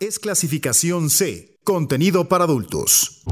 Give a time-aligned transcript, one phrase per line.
[0.00, 3.22] Es clasificación C, contenido para adultos.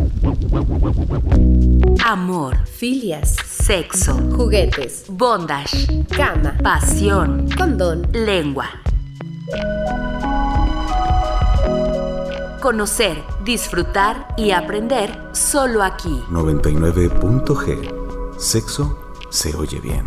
[2.04, 8.06] Amor, Filias, sexo, juguetes, bondage, cama, pasión, condón.
[8.12, 8.70] lengua.
[12.62, 16.22] Conocer, disfrutar y aprender solo aquí.
[16.30, 18.38] 99.g.
[18.38, 18.96] Sexo
[19.30, 20.06] se oye bien.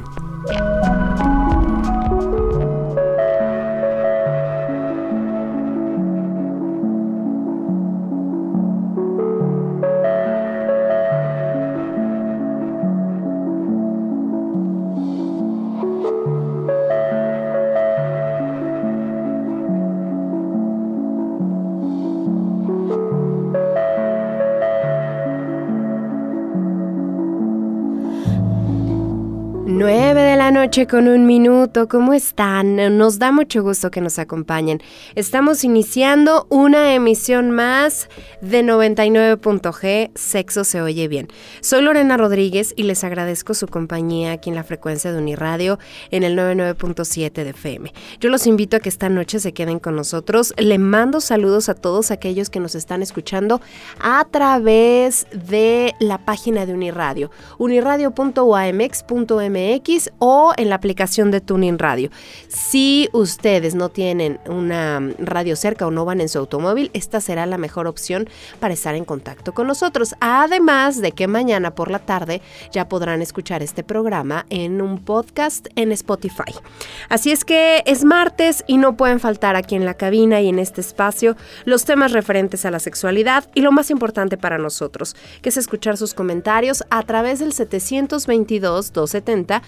[30.74, 32.98] Noche con un minuto, ¿cómo están?
[32.98, 34.82] Nos da mucho gusto que nos acompañen.
[35.14, 38.10] Estamos iniciando una emisión más
[38.42, 41.28] de 99.g, Sexo se oye bien.
[41.62, 45.78] Soy Lorena Rodríguez y les agradezco su compañía aquí en la frecuencia de Uniradio
[46.10, 47.94] en el 99.7 de FM.
[48.20, 50.56] Yo los invito a que esta noche se queden con nosotros.
[50.58, 53.62] Le mando saludos a todos aquellos que nos están escuchando
[54.02, 62.10] a través de la página de Uniradio, uniradio.uamx.mx o en la aplicación de Tuning Radio.
[62.48, 67.46] Si ustedes no tienen una radio cerca o no van en su automóvil, esta será
[67.46, 70.16] la mejor opción para estar en contacto con nosotros.
[70.20, 72.42] Además de que mañana por la tarde
[72.72, 76.54] ya podrán escuchar este programa en un podcast en Spotify.
[77.10, 80.60] Así es que es martes y no pueden faltar aquí en la cabina y en
[80.60, 85.50] este espacio los temas referentes a la sexualidad y lo más importante para nosotros, que
[85.50, 89.62] es escuchar sus comentarios a través del 722 270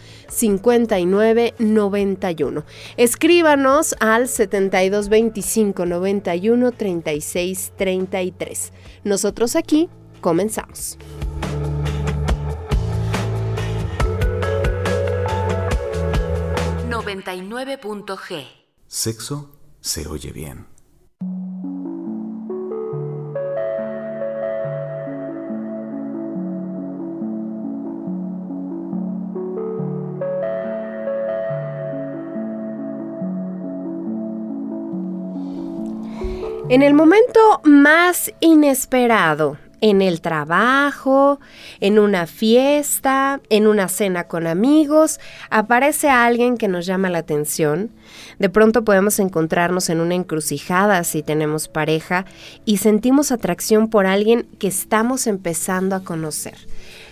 [0.87, 2.63] 5991.
[2.97, 8.73] Escríbanos al 72 25 91 36 33.
[9.03, 9.89] Nosotros aquí
[10.21, 10.97] comenzamos.
[18.17, 18.47] .g
[18.87, 19.51] Sexo
[19.81, 20.74] se oye bien.
[36.67, 41.39] En el momento más inesperado, en el trabajo,
[41.79, 45.19] en una fiesta, en una cena con amigos,
[45.51, 47.91] aparece alguien que nos llama la atención.
[48.39, 52.25] De pronto podemos encontrarnos en una encrucijada si tenemos pareja
[52.65, 56.55] y sentimos atracción por alguien que estamos empezando a conocer.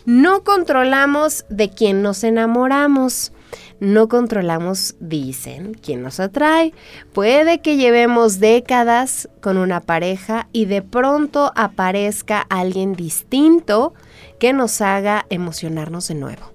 [0.05, 3.31] No controlamos de quién nos enamoramos
[3.79, 6.73] no controlamos, dicen, quién nos atrae.
[7.13, 13.93] Puede que llevemos décadas con una pareja y de pronto aparezca alguien distinto
[14.39, 16.53] que nos haga emocionarnos de nuevo.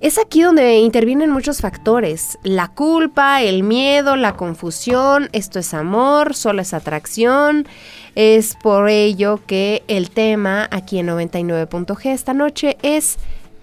[0.00, 6.34] Es aquí donde intervienen muchos factores, la culpa, el miedo, la confusión, esto es amor,
[6.34, 7.66] solo es atracción.
[8.14, 13.16] Es por ello que el tema aquí en 99.g esta noche es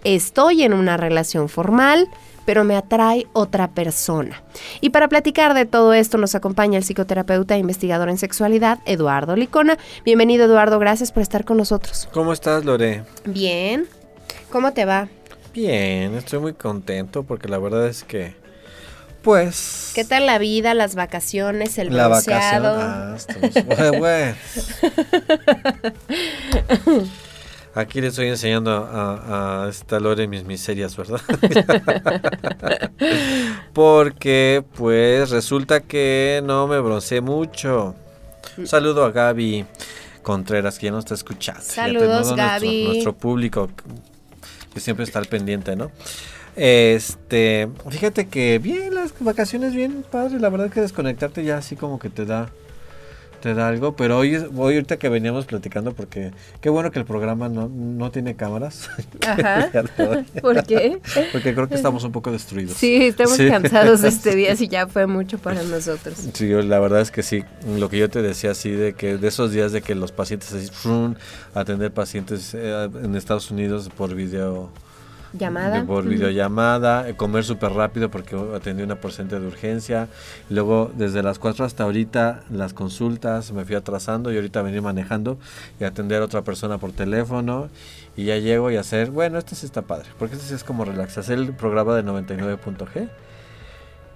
[0.04, 2.10] estoy en una relación formal,
[2.46, 4.44] pero me atrae otra persona.
[4.82, 9.36] Y para platicar de todo esto nos acompaña el psicoterapeuta e investigador en sexualidad, Eduardo
[9.36, 9.78] Licona.
[10.06, 12.08] Bienvenido, Eduardo, gracias por estar con nosotros.
[12.14, 13.04] ¿Cómo estás, Lore?
[13.26, 13.88] Bien.
[14.52, 15.08] ¿Cómo te va?
[15.54, 18.42] Bien, estoy muy contento porque la verdad es que
[19.22, 19.92] pues.
[19.94, 22.76] ¿Qué tal la vida, las vacaciones, el la bronceado?
[22.78, 24.36] Vacación, ah, bueno.
[27.74, 31.22] Aquí le estoy enseñando a, a esta Lore mis miserias, ¿verdad?
[33.74, 37.96] Porque pues resulta que no me bronceé mucho.
[38.58, 39.66] Un saludo a Gaby
[40.22, 41.62] Contreras que ya nos está escuchando.
[41.62, 42.86] Saludos Gaby.
[42.88, 43.70] Nuestro, público
[44.74, 45.92] que siempre está al pendiente, ¿no?
[46.56, 52.00] Este, fíjate que bien, las vacaciones bien padre, la verdad que desconectarte ya así como
[52.00, 52.50] que te da
[53.42, 57.06] te da algo, pero hoy, hoy ahorita que veníamos platicando, porque qué bueno que el
[57.06, 58.90] programa no, no tiene cámaras.
[59.28, 59.70] Ajá.
[60.42, 61.00] ¿Por qué?
[61.32, 62.78] Porque creo que estamos un poco destruidos.
[62.78, 66.16] Sí, estamos cansados de este día, si ya fue mucho para nosotros.
[66.34, 67.44] Sí, la verdad es que sí,
[67.78, 70.54] lo que yo te decía así, de que de esos días de que los pacientes
[70.54, 70.70] así,
[71.54, 74.70] atender pacientes eh, en Estados Unidos por video
[75.34, 75.86] Llamada.
[75.86, 80.08] por videollamada, eh, comer súper rápido porque atendí una porcentaje de urgencia.
[80.50, 85.38] Luego, desde las 4 hasta ahorita, las consultas, me fui atrasando y ahorita venir manejando
[85.80, 87.70] y atender a otra persona por teléfono.
[88.18, 90.84] Y ya llego y hacer, bueno, este sí está padre, porque este sí es como
[90.84, 93.10] relax, hacer el programa de 99.g.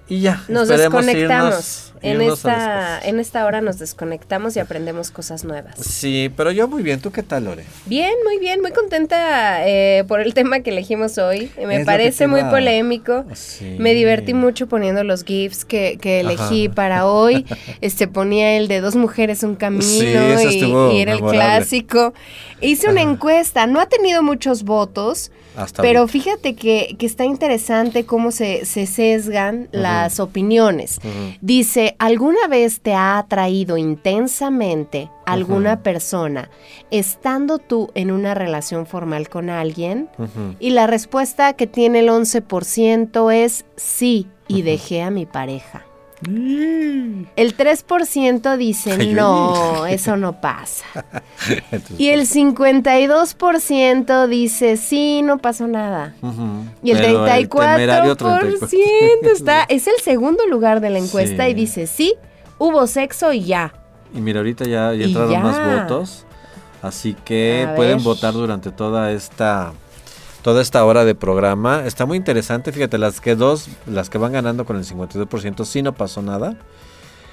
[0.08, 0.44] Y ya.
[0.48, 1.54] Nos desconectamos.
[1.56, 5.76] irnos- en, irnos esta, en esta hora nos desconectamos y aprendemos cosas nuevas.
[5.80, 7.00] Sí, pero yo muy bien.
[7.00, 7.64] ¿Tú qué tal, Lore?
[7.88, 11.52] Bien, muy bien, muy contenta eh, por el tema que elegimos hoy.
[11.58, 13.26] Es Me parece muy polémico.
[13.34, 13.78] Sí.
[13.80, 16.76] Me divertí mucho poniendo los GIFs que, que elegí Ajá.
[16.76, 17.46] para hoy.
[17.82, 22.14] Este ponía el de dos mujeres un camino Sí, y, y era el clásico.
[22.62, 26.12] Hice una encuesta, no ha tenido muchos votos, Hasta pero ahorita.
[26.12, 31.00] fíjate que, que está interesante cómo se, se sesgan las opiniones.
[31.42, 36.50] Dice, ¿alguna vez te ha atraído intensamente alguna persona
[36.92, 40.10] estando tú en una relación formal con alguien?
[40.60, 45.86] Y la respuesta que tiene el 11% es sí, y dejé a mi pareja.
[46.28, 50.86] El 3% dice no, eso no pasa.
[51.98, 56.16] Y el 52% dice sí, no pasó nada.
[56.84, 59.32] Y el Pero 34% temerario 34.
[59.34, 61.52] está, es el segundo lugar de la encuesta Sí.
[61.52, 62.16] y dice sí,
[62.58, 63.74] hubo sexo y ya.
[64.14, 65.40] Y mira, ahorita ya, ya entraron ya.
[65.40, 66.26] más votos.
[66.82, 69.74] Así que pueden votar durante toda esta
[70.46, 71.88] toda esta hora de programa.
[71.88, 72.72] Está muy interesante.
[72.72, 76.56] Fíjate, las que dos, las que van ganando con el 52%, sí no pasó nada.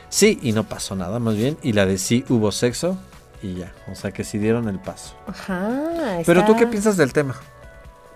[0.08, 1.58] Sí y no pasó nada, más bien.
[1.62, 2.96] Y la de sí hubo sexo
[3.42, 3.74] y ya.
[3.92, 5.14] O sea que sí dieron el paso.
[5.26, 6.22] Ajá.
[6.24, 7.36] Pero tú qué piensas del tema?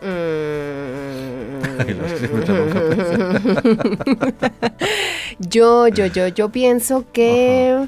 [5.38, 7.86] yo, yo, yo, yo pienso que,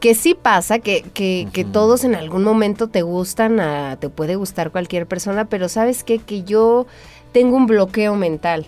[0.00, 4.36] que sí pasa, que, que, que todos en algún momento te gustan, a- te puede
[4.36, 6.18] gustar cualquier persona, pero sabes qué?
[6.18, 6.86] que yo
[7.32, 8.66] tengo un bloqueo mental.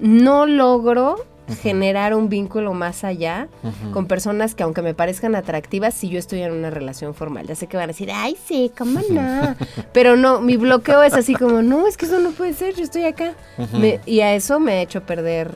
[0.00, 1.24] No logro
[1.62, 3.46] generar un vínculo más allá
[3.92, 7.46] con personas que aunque me parezcan atractivas, si yo estoy en una relación formal.
[7.46, 9.54] Ya sé que van a decir, ay, sí, cómo no.
[9.92, 12.82] Pero no, mi bloqueo es así como, no, es que eso no puede ser, yo
[12.82, 13.34] estoy acá.
[13.72, 15.52] Me- y a eso me ha hecho perder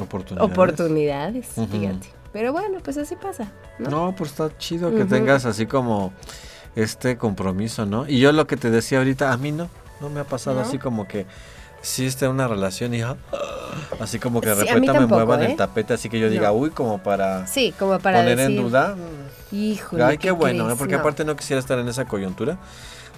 [0.00, 0.52] Oportunidades.
[0.52, 2.08] oportunidades, fíjate.
[2.36, 3.50] Pero bueno, pues así pasa.
[3.78, 3.88] ¿no?
[3.88, 6.12] No, pues está chido que tengas así como
[6.74, 8.06] este compromiso, ¿no?
[8.06, 9.70] Y yo lo que te decía ahorita, a mí no,
[10.02, 10.60] no me ha pasado ¿No?
[10.66, 11.24] así como que
[11.80, 13.16] sí esté una relación y ah,
[14.00, 15.46] así como que de Sí, repente me muevan ¿eh?
[15.46, 16.54] el tapete, así que yo diga, No.
[16.56, 18.96] uy, como para Sí, como para poner decir, en duda.
[19.50, 20.66] híjole, Ay, qué ¿qué bueno, ¿eh?
[20.66, 20.78] crees?
[20.78, 22.58] porque aparte no quisiera estar en esa coyuntura.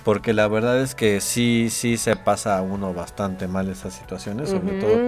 [0.08, 4.48] Porque la verdad es que sí, sí se pasa a uno bastante mal esas situaciones,
[4.48, 4.98] sobre todo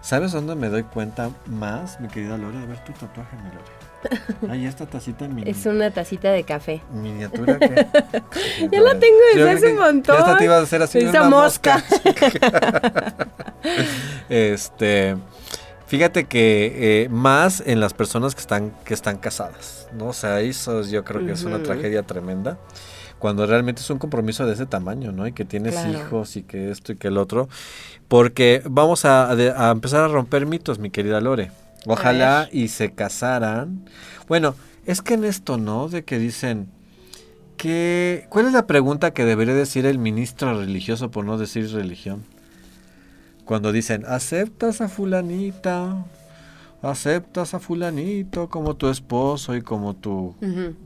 [0.00, 2.58] ¿Sabes dónde me doy cuenta más, mi querida Lore?
[2.58, 4.52] A ver tu tatuaje, mi Lore.
[4.52, 6.82] Ay, esta tacita mini, Es una tacita de café.
[6.92, 7.68] miniatura que...
[8.72, 10.16] Ya la tengo desde Yo hace un montón.
[10.16, 11.84] Hasta te iba a hacer así Esa una mosca.
[14.28, 15.16] este,
[15.86, 20.08] fíjate que eh, más en las personas que están que están casadas, ¿no?
[20.08, 22.58] O sea, eso yo creo que es una tragedia tremenda.
[23.20, 25.26] Cuando realmente es un compromiso de ese tamaño, ¿no?
[25.28, 25.90] Y que tienes Claro.
[25.92, 27.48] hijos y que esto y que el otro.
[28.08, 31.52] Porque vamos a, a empezar a romper mitos, mi querida Lore.
[31.86, 33.84] Ojalá y se casaran.
[34.26, 34.54] Bueno,
[34.86, 35.88] es que en esto, ¿no?
[35.88, 36.68] De que dicen
[37.56, 38.26] que...
[38.30, 42.24] ¿Cuál es la pregunta que debería decir el ministro religioso por no decir religión?
[43.44, 46.04] Cuando dicen, ¿aceptas a fulanita?
[46.82, 50.34] ¿Aceptas a fulanito como tu esposo y como tu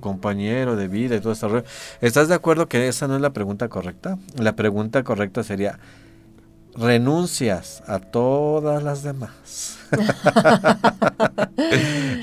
[0.01, 1.63] compañero de vida y todo esto?
[2.01, 4.19] ¿Estás de acuerdo que esa no es la pregunta correcta?
[4.37, 5.79] La pregunta correcta sería,
[6.77, 9.79] ¿renuncias a todas las demás?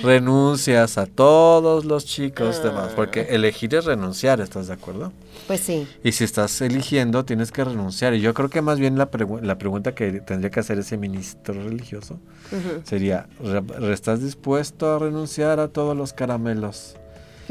[0.04, 2.94] ¿Renuncias a todos los chicos demás?
[2.96, 5.12] Porque elegir es renunciar, ¿estás de acuerdo?
[5.48, 5.88] Pues sí.
[6.04, 8.14] Y si estás eligiendo, tienes que renunciar.
[8.14, 10.98] Y yo creo que más bien la, pregu- la pregunta que tendría que hacer ese
[10.98, 12.20] ministro religioso
[12.84, 16.96] sería, "Re- ¿estás dispuesto a renunciar a todos los caramelos?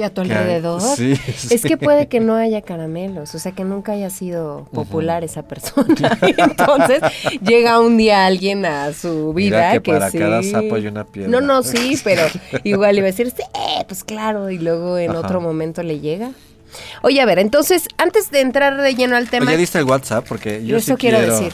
[0.00, 0.80] Y a tu que hay?" alrededor.
[0.80, 1.12] Sí,
[1.50, 1.68] Es sí.
[1.68, 6.18] que puede que no haya caramelos, o sea que nunca haya sido popular esa persona.
[6.36, 7.00] Entonces
[7.42, 10.18] llega un día alguien a su vida Mira que que, para sí.
[10.18, 11.30] cada sapo hay una piedra.
[11.30, 12.22] No, no, sí, pero
[12.64, 13.42] igual iba a decir, sí,
[13.86, 15.20] pues claro, y luego en Ajá.
[15.20, 16.30] otro momento le llega.
[17.02, 20.24] Oye, a ver, entonces, antes de entrar de lleno al tema, Oye, diste el WhatsApp
[20.28, 21.52] porque yo eso sí quiero, decir.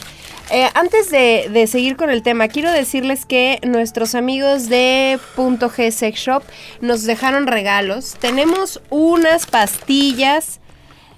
[0.49, 5.69] Eh, antes de, de seguir con el tema, quiero decirles que nuestros amigos de Punto
[5.69, 6.43] G Sex Shop
[6.79, 8.15] nos dejaron regalos.
[8.19, 10.59] Tenemos unas pastillas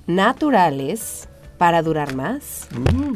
[0.07, 2.67] naturales para durar más.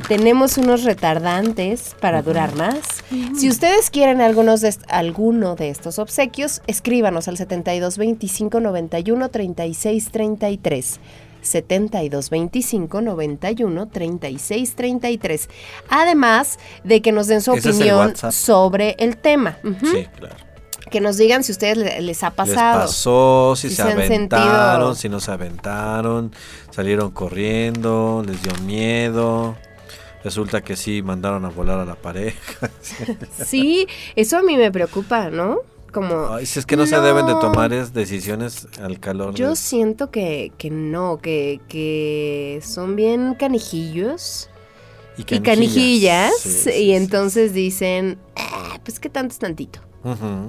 [0.07, 3.03] Tenemos unos retardantes para durar más.
[3.39, 10.11] Si ustedes quieren algunos de alguno de estos obsequios, escríbanos al 72 25 91 36
[10.11, 10.99] 33.
[11.43, 15.49] 72 25 91 36 33.
[15.89, 19.57] Además de que nos den su Ese opinión sobre el tema.
[19.81, 20.35] Sí, claro.
[20.89, 22.79] Que nos digan si a ustedes le- les ha pasado.
[22.79, 26.31] Les pasó, si, Si se, aventaron, sentido- si no se aventaron,
[26.71, 29.55] salieron corriendo, les dio miedo.
[30.23, 32.69] resulta que sí mandaron a volar a la pareja.
[33.45, 35.57] Sí, eso a mí me preocupa, ¿no?
[35.93, 36.27] Como...
[36.27, 39.33] Ay, si es que no, se deben de tomar es decisiones al calor.
[39.35, 44.49] Yo de- siento que, que no, que, que son bien canijillos
[45.17, 46.93] y canijillas Sí, sí, y sí.
[46.93, 49.79] entonces dicen, "Ah, pues que tanto es tantito.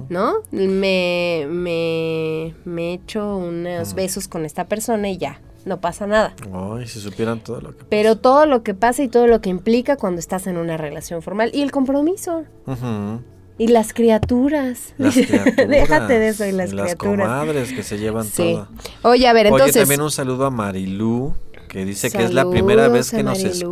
[0.09, 0.33] ¿no?
[0.51, 6.35] Me, me, me echo unos besos con esta persona y ya, no pasa nada.
[6.53, 9.49] Ay, si supieran todo lo que Pero todo lo que pasa y todo lo que
[9.49, 13.21] implica cuando estás en una relación formal y el compromiso Ujú.
[13.57, 14.93] Y las criaturas.
[14.97, 15.55] Las criaturas.
[15.69, 17.27] Déjate de eso y las, las criaturas.
[17.27, 18.53] comadres que se llevan Sí.
[18.53, 18.67] todo.
[19.03, 19.81] Oye, a ver, Oye, entonces.
[19.81, 21.33] también un saludo a Marilú,
[21.67, 23.69] que dice que es la primera vez Saludos que nos Marilú.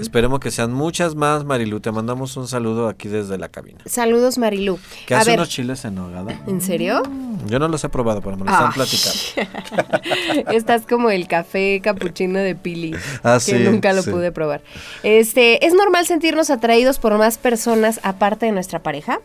[0.00, 1.80] Esperemos que sean muchas más, Marilú.
[1.80, 3.80] Te mandamos un saludo aquí desde la cabina.
[3.86, 4.78] Saludos, Marilú.
[5.06, 6.40] Que hace ver, unos chiles en nogada.
[6.46, 7.02] ¿en serio?
[7.46, 8.72] Yo no los he probado, pero me lo están Ay.
[8.74, 10.50] platicando.
[10.52, 14.10] Estás como el café capuchino de Pili, Ah, que sí, nunca lo sí.
[14.10, 14.62] pude probar.
[15.02, 19.20] Este, ¿es normal sentirnos atraídos por más personas aparte de nuestra pareja?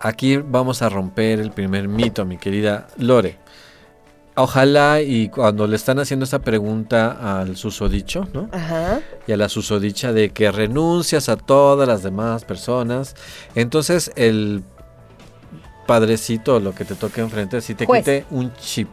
[0.00, 3.38] Aquí vamos a romper el primer mito, mi querida Lore.
[4.38, 8.50] Ojalá y cuando le están haciendo esta pregunta al susodicho, ¿no?
[8.52, 9.00] Ajá.
[9.26, 13.14] y a la susodicha de que renuncias a todas las demás personas,
[13.54, 14.62] entonces el
[15.86, 18.88] padrecito, lo que te toque enfrente, si te quite un chip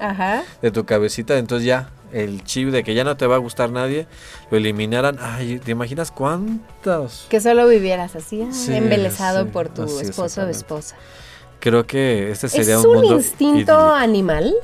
[0.00, 0.44] Ajá.
[0.62, 3.70] de tu cabecita, entonces ya el chip de que ya no te va a gustar
[3.70, 4.06] nadie,
[4.50, 5.18] lo eliminaran.
[5.20, 7.26] Ay, ¿te imaginas cuántos?
[7.28, 10.96] Que solo vivieras así, ah, Sí, embelesado sí, por tu así esposo o esposa.
[11.60, 13.72] Creo que este ¿Es sería un, un, mundo instinto idílico.
[13.94, 14.54] animal?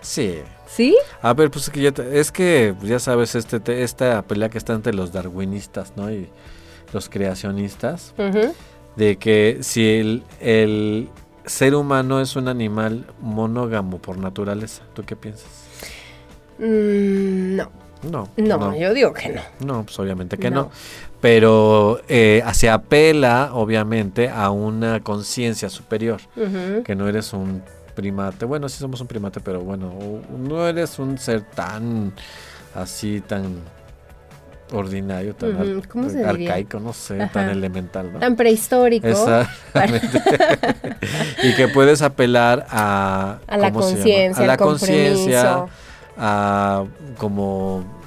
[0.00, 0.40] Sí.
[0.66, 0.96] ¿Sí?
[1.22, 4.48] A ver, pues es que, ya te- es que ya sabes este te- esta pelea
[4.48, 6.10] que está entre los darwinistas, ¿no?
[6.10, 6.28] Y
[6.92, 8.12] los creacionistas.
[8.96, 11.08] De que si el, el
[11.46, 15.46] ser humano es un animal monógamo por naturaleza, ¿tú qué piensas?
[16.58, 17.70] Mm, no.
[18.02, 19.40] No, no, yo digo que no.
[19.60, 20.64] no, pues obviamente que No.
[20.64, 20.70] no.
[21.24, 26.20] Pero eh, se apela, obviamente, a una conciencia superior,
[26.84, 27.62] que no eres un
[27.94, 28.44] primate.
[28.44, 29.90] Bueno, sí somos un primate, pero bueno,
[30.38, 32.12] no eres un ser tan
[32.74, 33.54] así, tan
[34.70, 37.32] ordinario, tan ¿cómo se arcaico, no sé, Ajá.
[37.32, 38.18] tan elemental, ¿no?
[38.18, 39.06] Tan prehistórico.
[39.06, 40.20] Exactamente.
[41.42, 45.64] y que puedes apelar a, A la conciencia, a la conciencia,
[46.18, 46.84] a
[47.16, 48.03] como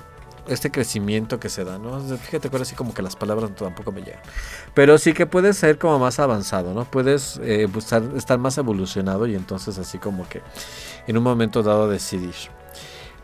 [0.47, 1.99] este crecimiento que se da, ¿no?
[1.99, 4.21] Fíjate que ahora sí como que las palabras tampoco me llegan.
[4.73, 6.85] Pero sí que puedes ser como más avanzado, ¿no?
[6.85, 10.41] Puedes eh, buscar, estar más evolucionado y entonces así como que
[11.07, 12.35] en un momento dado decidir.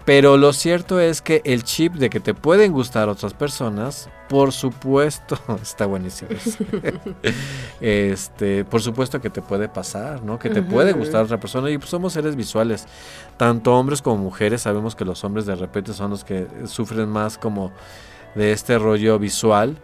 [0.06, 4.52] Pero lo cierto es que el chip de que te pueden gustar otras personas, por
[4.52, 6.32] supuesto, está buenísimo.
[7.82, 10.40] este, por supuesto que te puede pasar, ¿no?
[10.40, 12.88] Que te puede gustar otra persona y pues somos seres visuales.
[13.38, 17.38] Tanto hombres como mujeres, sabemos que los hombres de repente son los que sufren más
[17.38, 17.72] como
[18.34, 19.78] de este rollo visual,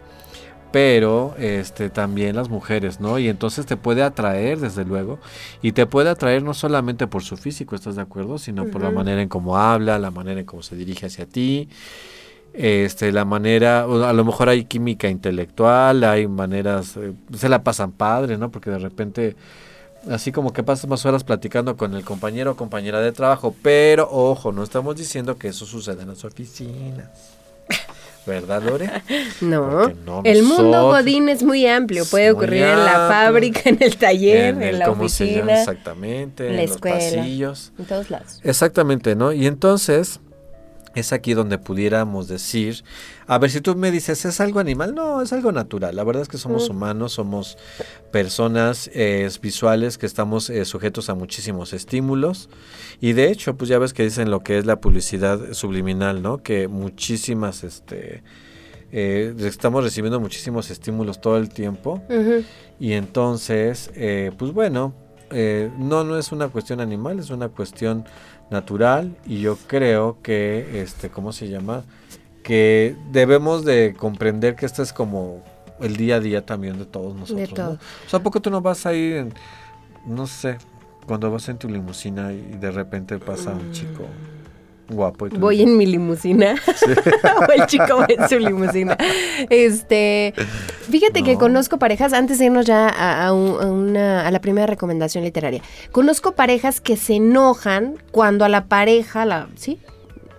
[0.72, 3.20] pero este también las mujeres, ¿no?
[3.20, 5.20] Y entonces te puede atraer desde luego
[5.62, 8.36] y te puede atraer no solamente por su físico, ¿estás de acuerdo?
[8.36, 11.68] Sino por la manera en cómo habla, la manera en cómo se dirige hacia ti.
[12.52, 17.92] Este, la manera, a lo mejor hay química intelectual, hay maneras, eh, se la pasan
[17.92, 18.50] padre, ¿no?
[18.50, 19.36] Porque de repente,
[20.10, 24.08] así como que pasas más horas platicando con el compañero o compañera de trabajo, pero
[24.10, 27.08] ojo, no estamos diciendo que eso suceda en las oficinas.
[28.26, 28.90] ¿Verdad, Lore?
[29.40, 29.90] No.
[30.24, 32.04] El mundo Godín es muy amplio.
[32.04, 35.38] Puede muy ocurrir en la fábrica, en el taller, en, el- la ¿cómo se llama?
[35.52, 36.96] oficina, Exactamente, en en, la los escuela.
[37.16, 37.72] pasillos.
[37.78, 38.40] en todos lados.
[38.44, 39.32] Exactamente, ¿no?
[39.32, 40.20] Y entonces
[40.94, 42.82] es aquí donde pudiéramos decir,
[43.28, 44.94] a ver, si tú me dices, ¿es algo animal?
[44.94, 45.94] No, es algo natural.
[45.94, 46.72] La verdad es que somos Mm.
[46.72, 47.56] humanos, somos
[48.10, 52.48] personas eh, visuales que estamos eh, sujetos a muchísimos estímulos.
[53.00, 56.42] Y de hecho, pues ya ves que dicen lo que es la publicidad subliminal, ¿no?
[56.42, 58.22] Que muchísimas, este...
[58.92, 62.02] eh, estamos recibiendo muchísimos estímulos todo el tiempo
[62.80, 64.92] y entonces, eh, pues bueno,
[65.78, 68.04] no, no es una cuestión animal, es una cuestión
[68.50, 71.84] natural y yo creo que, este, ¿cómo se llama?
[72.42, 75.42] Que debemos de comprender que esto es como
[75.80, 77.50] el día a día también de todos nosotros.
[77.50, 77.54] ¿no?
[77.54, 77.78] todos.
[78.06, 79.34] O sea, ¿a poco tú no vas a ir en,
[80.06, 80.58] no sé,
[81.06, 84.04] cuando vas en tu limusina y de repente pasa un chico
[84.90, 86.54] guapo y Voy dices, en mi limusina.
[87.48, 88.96] o el chico va en su limusina.
[89.48, 90.34] Este,
[90.90, 91.38] fíjate que No.
[91.38, 95.24] conozco parejas, antes de irnos ya a, a un- a una, a la primera recomendación
[95.24, 99.78] literaria, conozco parejas que se enojan cuando a la pareja, la, ¿sí?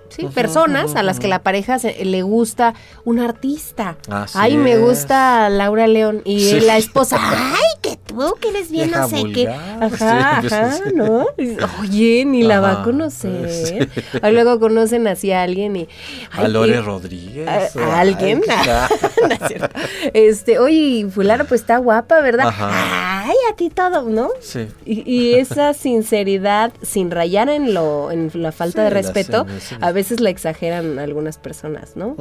[0.10, 2.74] Sí, personas a las que la pareja se- le gusta
[3.06, 3.96] un artista.
[4.10, 6.22] Así Ay, me gusta Laura León.
[6.26, 6.60] Y Sí.
[6.60, 9.48] la esposa, ay, ¿qué tú que eres bien Vieja no sé qué.
[9.48, 10.80] Ajá, ajá.
[10.94, 11.28] ¿no?
[11.82, 13.90] Oye, ni la va a conocer.
[14.22, 15.88] O luego conocen así a alguien y...
[16.32, 17.76] A Lore Rodríguez.
[17.76, 18.42] a, alguien.
[18.66, 18.90] ya.
[19.22, 19.80] No es cierto.
[20.14, 22.48] Este, oye, fulano pues está guapa, ¿verdad?
[22.48, 23.12] Ajá.
[23.24, 24.30] Ay, a ti todo, ¿no?
[24.40, 24.68] Sí.
[24.86, 29.46] Y, esa sinceridad, sin rayar en lo, en la falta de respeto,
[29.80, 32.16] a veces la exageran algunas personas, ¿no?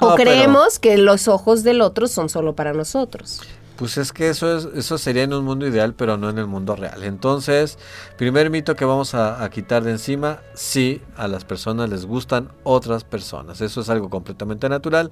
[0.00, 3.42] O creemos que los ojos del otro son solo para nosotros.
[3.78, 6.48] Pues es que eso, es, eso sería en un mundo ideal, pero no en el
[6.48, 7.04] mundo real.
[7.04, 7.78] Entonces,
[8.16, 12.48] primer mito que vamos a, a quitar de encima, sí, a las personas les gustan
[12.64, 13.60] otras personas.
[13.60, 15.10] Eso es algo completamente natural,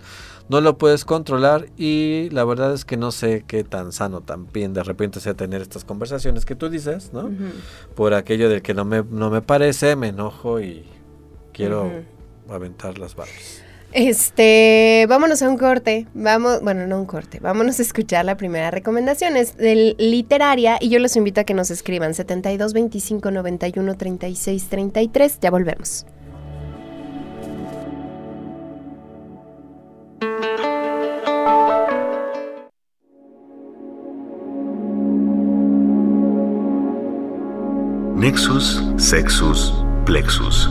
[0.49, 4.75] no lo puedes controlar y la verdad es que no sé qué tan sano también
[4.75, 7.31] de repente sea tener estas conversaciones que tú dices, ¿no?
[7.95, 10.85] Por aquello de que no me, no me parece, me enojo y
[11.53, 11.93] quiero
[12.49, 13.66] aventar las barbas.
[13.93, 16.07] Este, vámonos a un corte.
[16.15, 17.41] Vamos, bueno, no un corte.
[17.41, 19.37] Vámonos a escuchar la primera recomendación.
[19.37, 24.69] Es del literaria y yo los invito a que nos escriban 72 25 91 36
[24.69, 25.39] 33.
[25.41, 26.07] Ya volvemos.
[38.17, 39.73] Nexus, Sexus,
[40.05, 40.71] Plexus.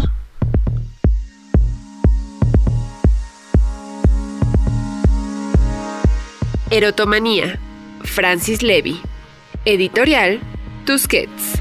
[6.72, 7.60] Erotomanía.
[8.02, 9.00] Francis Levy.
[9.66, 10.40] Editorial
[10.84, 11.60] Tusquets.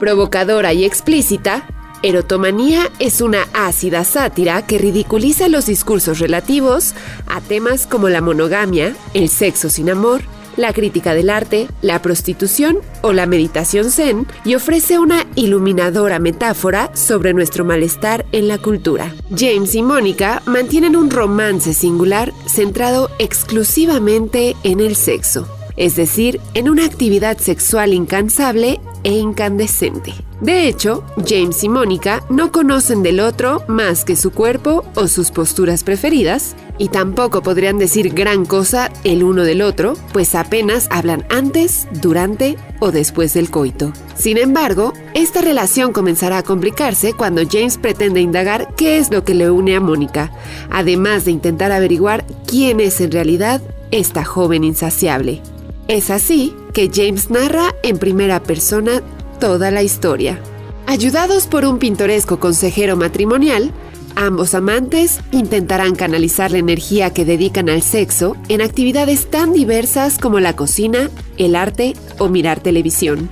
[0.00, 1.68] Provocadora y explícita,
[2.02, 6.94] Erotomanía es una ácida sátira que ridiculiza los discursos relativos
[7.28, 10.22] a temas como la monogamia, el sexo sin amor,
[10.56, 16.90] la crítica del arte, la prostitución o la meditación zen y ofrece una iluminadora metáfora
[16.94, 19.14] sobre nuestro malestar en la cultura.
[19.36, 26.68] James y Mónica mantienen un romance singular centrado exclusivamente en el sexo, es decir, en
[26.68, 30.14] una actividad sexual incansable e incandescente.
[30.40, 35.30] De hecho, James y Mónica no conocen del otro más que su cuerpo o sus
[35.30, 41.26] posturas preferidas, y tampoco podrían decir gran cosa el uno del otro, pues apenas hablan
[41.28, 43.92] antes, durante o después del coito.
[44.16, 49.34] Sin embargo, esta relación comenzará a complicarse cuando James pretende indagar qué es lo que
[49.34, 50.32] le une a Mónica,
[50.70, 53.60] además de intentar averiguar quién es en realidad
[53.90, 55.42] esta joven insaciable.
[55.90, 59.02] Es así que James narra en primera persona
[59.40, 60.38] toda la historia.
[60.86, 63.72] Ayudados por un pintoresco consejero matrimonial,
[64.14, 70.38] ambos amantes intentarán canalizar la energía que dedican al sexo en actividades tan diversas como
[70.38, 73.28] la cocina, el arte o mirar televisión.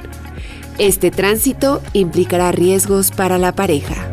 [0.79, 4.11] Este tránsito implicará riesgos para la pareja.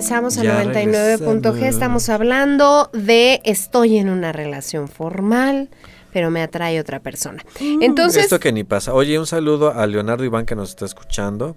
[0.00, 1.42] Regresamos a Ya 99.g.
[1.42, 1.62] regresamos.
[1.62, 5.68] Estamos hablando de estoy en una relación formal,
[6.12, 7.42] pero me atrae otra persona.
[7.60, 8.94] Entonces, Esto que ni pasa.
[8.94, 11.56] Oye, un saludo a Leonardo Iván que nos está escuchando,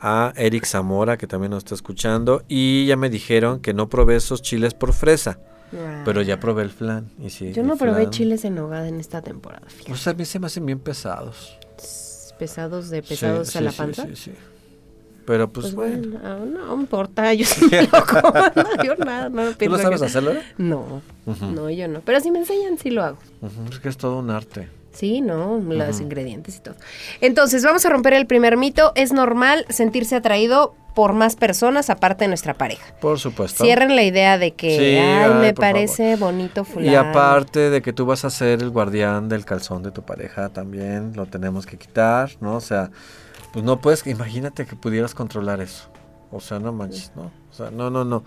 [0.00, 4.16] a Eric Zamora que también nos está escuchando y ya me dijeron que no probé
[4.16, 5.38] esos chiles por fresa,
[6.04, 7.10] pero ya probé el flan.
[7.18, 8.10] Y sí, yo no probé flan.
[8.10, 9.66] chiles en nogada en esta temporada.
[9.68, 9.88] fíjate.
[9.90, 11.58] Pues a mí se me hacen bien pesados.
[12.38, 14.04] Pesados de pesados sí, a la sí, panza.
[14.06, 14.32] sí, sí.
[15.26, 16.18] Pero pues, Pues bueno.
[16.18, 19.78] bueno, ah, no importa, yo sí me lo como, no, yo nada, no ¿Tú lo
[19.78, 20.32] sabes que- hacerlo?
[20.58, 22.00] No, no, yo no.
[22.00, 23.18] Pero si me enseñan, sí lo hago.
[23.70, 24.68] Es que es todo un arte.
[24.92, 25.58] Sí, ¿no?
[25.58, 26.74] Los ingredientes y todo.
[27.22, 28.92] Entonces, vamos a romper el primer mito.
[28.94, 32.92] Es normal sentirse atraído por más personas aparte de nuestra pareja.
[33.00, 33.64] Por supuesto.
[33.64, 36.92] Cierren la idea de que, Sí, ay, ay, me parece bonito fulano.
[36.92, 40.50] Y aparte de que tú vas a ser el guardián del calzón de tu pareja,
[40.50, 42.56] también lo tenemos que quitar, ¿no?
[42.56, 42.90] O sea,
[43.52, 45.88] pues no puedes, imagínate que pudieras controlar eso.
[46.30, 47.30] O sea, no manches, ¿no?
[47.50, 48.24] O sea, no, no, no.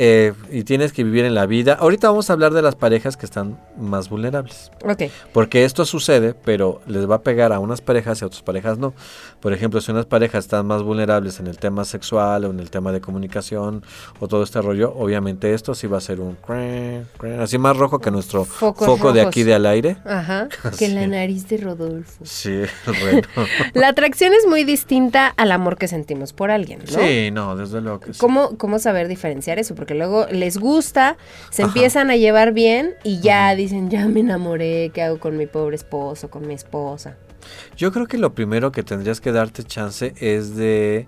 [0.00, 1.74] Eh, y tienes que vivir en la vida.
[1.74, 4.70] Ahorita vamos a hablar de las parejas que están más vulnerables.
[4.84, 5.10] Ok.
[5.32, 8.78] Porque esto sucede, pero les va a pegar a unas parejas y a otras parejas
[8.78, 8.94] no.
[9.40, 12.70] Por ejemplo, si unas parejas están más vulnerables en el tema sexual o en el
[12.70, 13.82] tema de comunicación
[14.20, 17.76] o todo este rollo, obviamente esto sí va a ser un cran, cran, así más
[17.76, 19.96] rojo que nuestro Focos foco de aquí de al aire.
[20.04, 20.48] Ajá.
[20.78, 22.24] Que la nariz de Rodolfo.
[22.24, 23.22] Sí, bueno.
[23.74, 27.00] La atracción es muy distinta al amor que sentimos por alguien, ¿no?
[27.00, 28.20] Sí, no, desde luego que sí.
[28.20, 29.74] ¿Cómo, ¿Cómo saber diferenciar eso?
[29.74, 31.16] Porque luego les gusta,
[31.50, 31.70] se Ajá.
[31.70, 35.76] empiezan a llevar bien y ya dicen, ya me enamoré, ¿qué hago con mi pobre
[35.76, 37.16] esposo, con mi esposa?
[37.76, 41.06] Yo creo que lo primero que tendrías que darte chance es de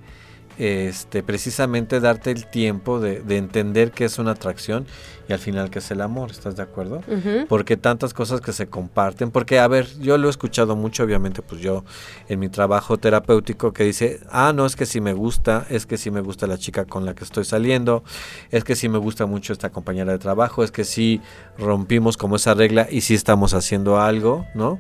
[0.61, 4.85] este, precisamente darte el tiempo de, de entender qué es una atracción
[5.27, 7.03] y al final qué es el amor, ¿estás de acuerdo?
[7.49, 11.41] Porque tantas cosas que se comparten, porque a ver, yo lo he escuchado mucho, obviamente,
[11.41, 11.85] pues yo
[12.29, 15.97] en mi trabajo terapéutico que dice, ah, no, es que si me gusta, es que
[15.97, 18.03] si me gusta la chica con la que estoy saliendo,
[18.51, 21.23] es que si me gusta mucho esta compañera de trabajo, es que si
[21.57, 24.79] rompimos como esa regla y si estamos haciendo algo, ¿no?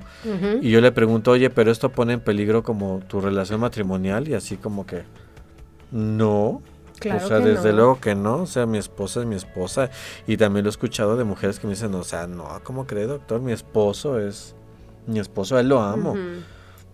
[0.60, 4.34] Y yo le pregunto, oye, pero esto pone en peligro como tu relación matrimonial y
[4.34, 5.04] así como que
[5.90, 6.62] no.
[6.98, 7.76] Claro o sea, desde no.
[7.76, 8.42] luego que no.
[8.42, 9.90] O sea, mi esposa es mi esposa.
[10.26, 13.06] Y también lo he escuchado de mujeres que me dicen, o sea, no, ¿cómo cree,
[13.06, 13.40] doctor?
[13.40, 14.54] Mi esposo es
[15.06, 16.14] mi esposo, a él lo amo.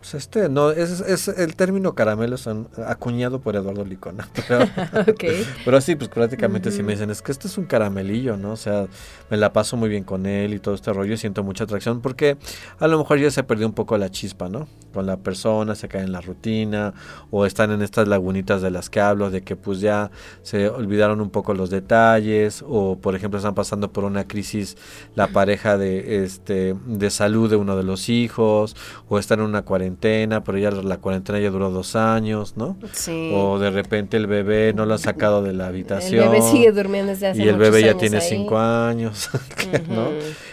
[0.07, 4.29] Pues este, no, es, es el término caramelo es un- acuñado por Eduardo Licona.
[5.65, 8.53] Pero, sí, pues prácticamente si me dicen, es que este es un caramelillo, ¿no?
[8.53, 8.87] O sea,
[9.31, 12.01] me la paso muy bien con él y todo este rollo, y siento mucha atracción
[12.03, 12.37] porque
[12.79, 14.69] a lo mejor ya se perdió un poco la chispa, ¿no?
[14.95, 16.95] Con la persona, se cae en la rutina,
[17.33, 21.21] o están en estas lagunitas de las que hablo, de que pues ya se olvidaron
[21.21, 24.77] un poco los detalles, o por ejemplo están pasando por una crisis
[25.17, 28.77] la pareja de, este, de salud de uno de los hijos,
[29.09, 32.77] o están en una cuarentena, pero ya la cuarentena ya duró dos años, ¿no?
[32.93, 33.33] Sí.
[33.35, 36.31] O de repente el bebé no lo han sacado de la el habitación.
[36.31, 38.29] bebé sigue durmiendo desde hace y el bebé ya años tiene ahí.
[38.29, 39.31] cinco años,
[39.89, 40.09] ¿no?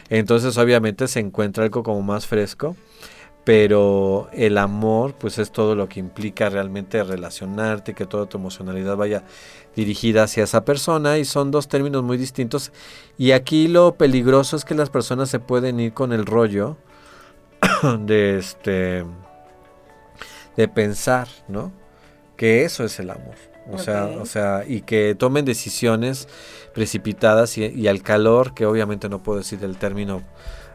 [0.09, 2.75] Entonces obviamente se encuentra algo como más fresco,
[3.43, 8.95] pero el amor pues es todo lo que implica realmente relacionarte, que toda tu emocionalidad
[8.95, 9.23] vaya
[9.75, 12.71] dirigida hacia esa persona y son dos términos muy distintos
[13.17, 16.77] y aquí lo peligroso es que las personas se pueden ir con el rollo
[17.99, 19.03] de este
[20.57, 21.71] de pensar, ¿no?
[22.37, 23.35] Que eso es el amor.
[23.71, 26.27] O sea, o sea, y que tomen decisiones
[26.73, 30.21] precipitadas y, y al calor, que obviamente no puedo decir el término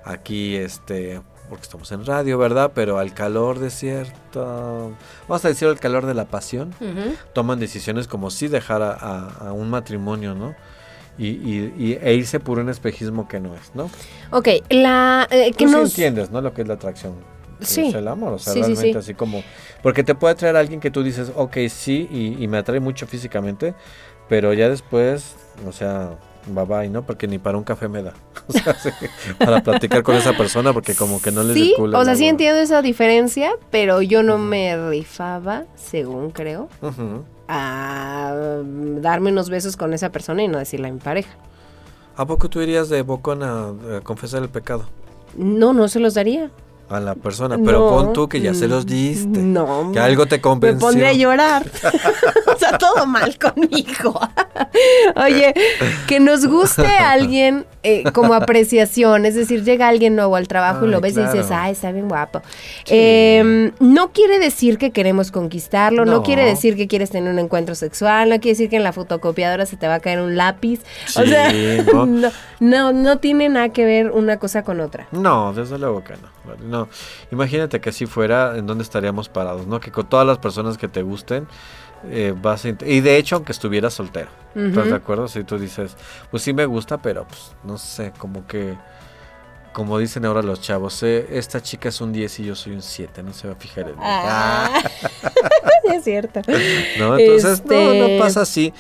[0.04, 2.72] aquí, este, porque estamos en radio, ¿verdad?
[2.74, 4.92] Pero al calor de cierto,
[5.28, 6.74] vamos a decir al calor de la pasión,
[7.34, 10.54] toman decisiones como si dejar a, un matrimonio, ¿no?
[11.18, 13.90] Y, y- y- e irse por un espejismo que no es, ¿no?
[14.30, 16.40] Ok, la eh, que Tú sí entiendes, ¿no?
[16.40, 17.14] Lo que es la atracción.
[17.60, 17.88] Sí.
[17.88, 18.98] Es el amor, o sea, Sí, realmente sí.
[18.98, 19.42] así como...
[19.82, 22.80] Porque te puede atraer a alguien que tú dices, ok, sí, y, y me atrae
[22.80, 23.74] mucho físicamente,
[24.28, 26.10] pero ya después, o sea,
[26.46, 27.02] bye bye, ¿no?
[27.02, 28.14] Porque ni para un café me da.
[28.48, 28.74] O sea,
[29.38, 32.58] para platicar con esa persona, porque como que no le Sí, o sea, sí entiendo
[32.60, 37.24] esa diferencia, pero yo no me rifaba, según creo, Ujú.
[37.48, 41.30] a mm, darme unos besos con esa persona y no decirle a mi pareja.
[42.16, 43.68] ¿A poco tú irías de bocón a,
[43.98, 44.86] a confesar el pecado?
[45.36, 46.50] No, no se los daría.
[46.90, 49.38] A la persona, pero No, pon tú que ya se los mm, diste.
[49.40, 50.80] No, Que algo te me convenció.
[50.86, 51.70] pondría a llorar.
[52.78, 54.20] todo mal conmigo.
[55.16, 55.54] Oye,
[56.06, 60.86] que nos guste a alguien eh, como apreciación, es decir, llega alguien nuevo al trabajo
[60.86, 62.42] y lo ves y dices, ay, está bien guapo.
[62.86, 66.18] Eh, no quiere decir que queremos conquistarlo, no.
[66.18, 66.22] No.
[66.22, 69.64] quiere decir que quieres tener un encuentro sexual, no quiere decir que en la fotocopiadora
[69.66, 70.80] se te va a caer un lápiz.
[71.16, 71.52] o sea,
[71.92, 72.06] ¿no?
[72.06, 75.06] no, no, no tiene nada que ver una cosa con otra.
[75.12, 76.38] No, desde luego que no.
[76.56, 76.88] No,
[77.30, 79.66] imagínate que así fuera, ¿en dónde estaríamos parados?
[79.66, 79.80] ¿No?
[79.80, 81.46] Que con todas las personas que te gusten,
[82.04, 84.88] eh, vas a Y de hecho, aunque estuvieras soltero, ¿estás Ujú.
[84.90, 85.28] de acuerdo?
[85.28, 85.96] Si tú dices,
[86.30, 88.76] pues sí me gusta, pero pues no sé, como que.
[89.72, 92.82] Como dicen ahora los chavos, eh, esta chica es un 10 y yo soy un
[92.82, 94.02] 7, no se va a fijar en mí.
[94.02, 94.80] Ah,
[95.84, 96.40] es cierto.
[96.98, 97.16] ¿No?
[97.16, 98.72] Entonces, no, Este- no pasa así.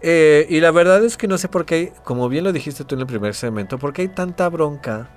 [0.00, 2.94] Eh, y la verdad es que no sé por qué, como bien lo dijiste tú
[2.94, 5.08] en el primer segmento, por qué hay tanta bronca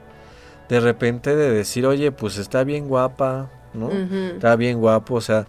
[0.68, 3.88] de repente de decir, oye, pues está bien guapa, ¿no?
[3.88, 4.34] Ujú.
[4.36, 5.46] Está bien guapo, o sea,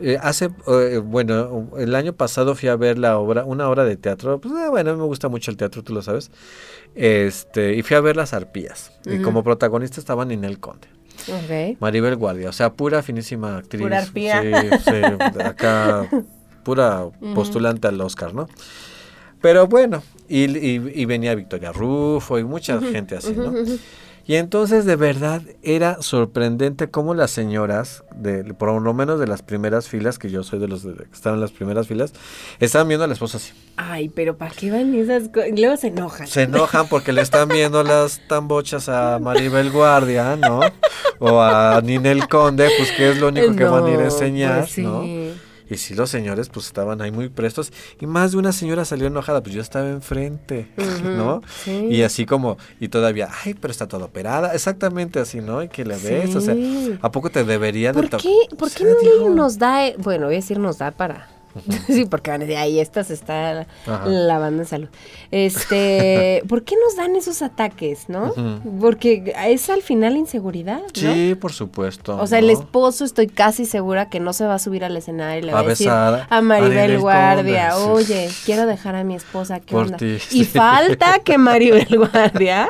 [0.00, 3.96] eh, hace, eh, bueno, el año pasado fui a ver la obra, una obra de
[3.96, 6.30] teatro, pues eh, bueno, a mí me gusta mucho el teatro, tú lo sabes,
[6.94, 10.88] este, y fui a ver Las Arpías, y como protagonista estaba Ninel Conde.
[11.28, 11.76] Ok.
[11.80, 13.82] Maribel Guardia, o sea, pura finísima actriz.
[13.82, 14.40] Pura arpía.
[14.42, 16.08] Sí, sí, acá,
[16.62, 18.48] pura postulante al Oscar, ¿no?
[19.40, 23.52] Pero bueno, y, y- y venía Victoria Rufo y mucha gente así, ¿no?
[24.28, 29.40] Y entonces de verdad era sorprendente cómo las señoras, de, por lo menos de las
[29.40, 32.12] primeras filas, que yo soy de los que estaban en las primeras filas,
[32.60, 33.54] estaban viendo a la esposa así.
[33.78, 35.48] Ay, pero ¿para qué van esas cosas?
[35.56, 36.26] Luego se enojan.
[36.26, 40.60] Se enojan porque le están viendo las tambochas a Maribel Guardia, ¿no?
[41.20, 44.04] O a Ninel Conde, pues que es lo único que van a ir a No,
[44.04, 44.82] enseñar, pues sí.
[44.82, 45.04] ¿no?
[45.70, 47.72] Y sí, los señores pues estaban ahí muy prestos.
[48.00, 50.68] Y más de una señora salió enojada, pues yo estaba enfrente,
[51.04, 51.42] ¿no?
[51.64, 51.86] sí.
[51.90, 54.54] Y así como, y todavía, ay, pero está toda operada.
[54.54, 55.62] Exactamente así, ¿no?
[55.62, 56.54] Y que le ves, o sea.
[57.02, 59.58] ¿a poco te debería de ¿Por to- qué, ¿por o qué sea, no digo, nos
[59.58, 61.28] da, eh, bueno, voy a decir nos da para
[61.86, 64.06] sí, porque van a decir, ahí esta se está Ajá.
[64.06, 64.88] lavando en salud.
[65.30, 68.32] Este, ¿por qué nos dan esos ataques, no?
[68.80, 70.88] Porque es al final inseguridad, ¿no?
[71.14, 72.16] Sí, por supuesto.
[72.18, 75.40] O sea, el esposo estoy casi segura que no se va a subir al escenario
[75.42, 79.04] y le va A a decir besar a Maribel Maribel Guardia, oye, quiero dejar a
[79.04, 79.96] mi esposa, ¿qué Por onda?
[79.96, 82.68] ti, Y falta que Maribel Guardia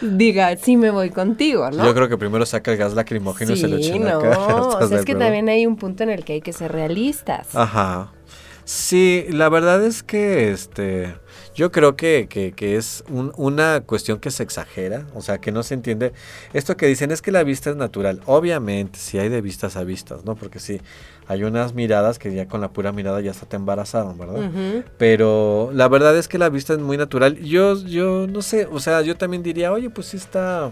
[0.00, 1.84] diga, sí me voy contigo, ¿no?
[1.84, 4.36] Yo creo que primero saca el gas lacrimógeno y se lo echa la no, cara.
[4.38, 6.52] o ¿estás sea, de es que también hay un punto en el que hay que
[6.52, 7.48] ser realistas.
[7.54, 7.69] Ajá.
[8.64, 11.14] Sí, la verdad es que este.
[11.54, 15.50] Yo creo que, que- que es un- una cuestión que se exagera, o sea, que
[15.50, 16.12] no se entiende.
[16.52, 18.20] Esto que dicen es que la vista es natural.
[18.26, 20.36] Obviamente, sí hay de vistas a vistas, ¿no?
[20.36, 20.80] Porque sí,
[21.26, 24.48] hay unas miradas que ya con la pura mirada ya hasta te embarazaron, ¿verdad?
[24.96, 27.36] Pero la verdad es que la vista es muy natural.
[27.40, 30.70] Yo, yo no sé, o sea, yo también diría, oye, pues sí está.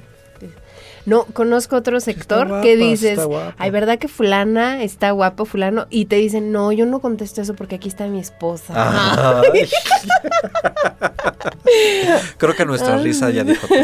[1.06, 3.18] No, conozco otro sector guapa, que dices,
[3.58, 5.86] ay, ¿verdad que fulana está guapo, fulano?
[5.90, 8.74] Y te dicen, no, yo no contesto eso porque aquí está mi esposa.
[12.38, 13.78] Creo que nuestra risa ya dijo todo.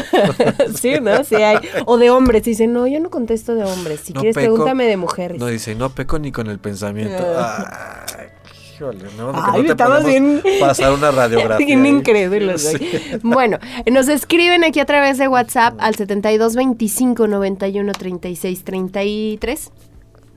[0.81, 1.24] sí, ¿no?
[1.24, 1.59] Sí hay.
[1.87, 4.00] O de hombres, dicen, no, yo no contesto de hombres.
[4.00, 4.53] Si No quieres, peco.
[4.55, 5.38] pregúntame de mujeres.
[5.38, 7.24] No dice, no peco ni con el pensamiento.
[7.38, 8.29] Ay,
[8.74, 9.32] híjole, no.
[9.34, 11.66] Ay, no te estamos bien- pasar una radiografía.
[11.66, 12.62] Bien incrédulos.
[12.62, 12.78] Sí.
[13.22, 13.58] Bueno,
[13.90, 19.70] nos escriben aquí a través de WhatsApp al 72 25 91 36 33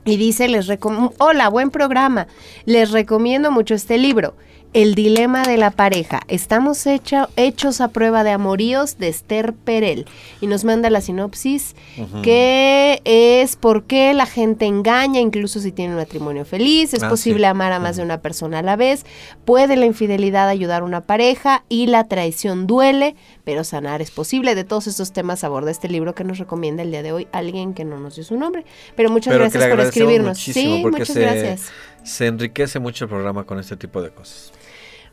[0.04, 2.26] y dice, les recom- hola, buen programa,
[2.64, 4.34] les recomiendo mucho este libro.
[4.74, 6.20] El dilema de la pareja.
[6.28, 10.04] Estamos hecha- hechos a prueba de amoríos de Esther Perel.
[10.42, 11.74] Y nos manda la sinopsis
[12.22, 16.92] que es por qué la gente engaña, incluso si tiene un matrimonio feliz.
[16.92, 17.44] Es Ah, posible sí.
[17.46, 19.06] amar a más de una persona a la vez.
[19.46, 24.54] Puede la infidelidad ayudar a una pareja y la traición duele, pero sanar es posible.
[24.54, 27.72] De todos estos temas aborda este libro que nos recomienda el día de hoy alguien
[27.72, 28.64] que no nos dio su nombre.
[28.96, 30.38] Pero muchas Pero gracias por escribirnos.
[30.38, 31.72] Sí, muchas se, gracias.
[32.08, 34.52] Se enriquece mucho el programa con este tipo de cosas.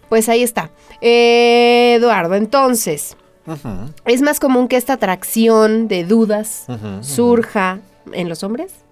[0.10, 0.71] Pues ahí está.
[1.01, 3.17] Eh, Eduardo, entonces,
[4.05, 6.67] ¿es más común que esta atracción de dudas
[7.01, 7.79] surja
[8.13, 8.84] en los hombres?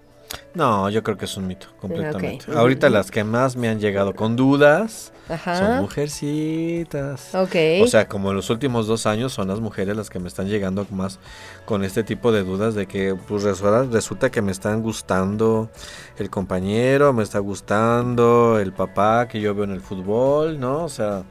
[0.54, 2.46] No, yo creo que es un mito, completamente.
[2.54, 7.34] Ahorita las que más me han llegado con dudas son mujercitas.
[7.34, 7.56] Ok.
[7.82, 10.48] O sea, como en los últimos dos años son las mujeres las que me están
[10.48, 11.18] llegando más
[11.64, 15.70] con este tipo de dudas de que pues resulta, resulta que me están gustando
[16.18, 20.84] el compañero, me está gustando el papá que yo veo en el fútbol, ¿no?
[20.84, 21.24] O sea,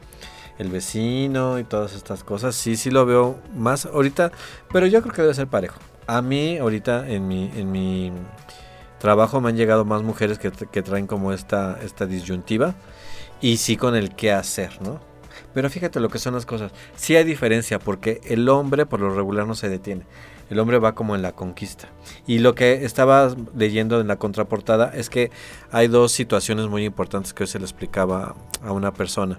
[0.57, 2.55] el vecino y todas estas cosas.
[2.55, 4.31] Sí, sí lo veo más ahorita,
[4.71, 5.79] pero yo creo que debe ser parejo.
[6.07, 8.11] A mí ahorita en mi, en mi
[9.03, 12.73] trabajo me han llegado más mujeres que, traen como esta, esta disyuntiva
[13.41, 15.01] y sí con el qué hacer, ¿no?
[15.53, 16.71] Pero fíjate lo que son las cosas.
[16.95, 20.05] Sí hay diferencia porque el hombre por lo regular no se detiene.
[20.49, 21.89] El hombre va como en la conquista.
[22.27, 25.31] Y lo que estaba leyendo en la contraportada es que
[25.69, 29.37] hay dos situaciones muy importantes que hoy se le explicaba a una persona.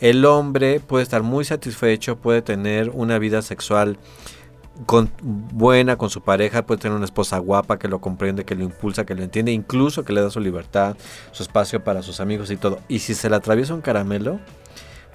[0.00, 3.96] El hombre puede estar muy satisfecho, puede tener una vida sexual
[4.86, 8.64] con, buena con su pareja, puede tener una esposa guapa que lo comprende, que lo
[8.64, 10.96] impulsa, que lo entiende, incluso que le da su libertad,
[11.32, 12.80] su espacio para sus amigos y todo.
[12.88, 14.40] Y si se le atraviesa un caramelo,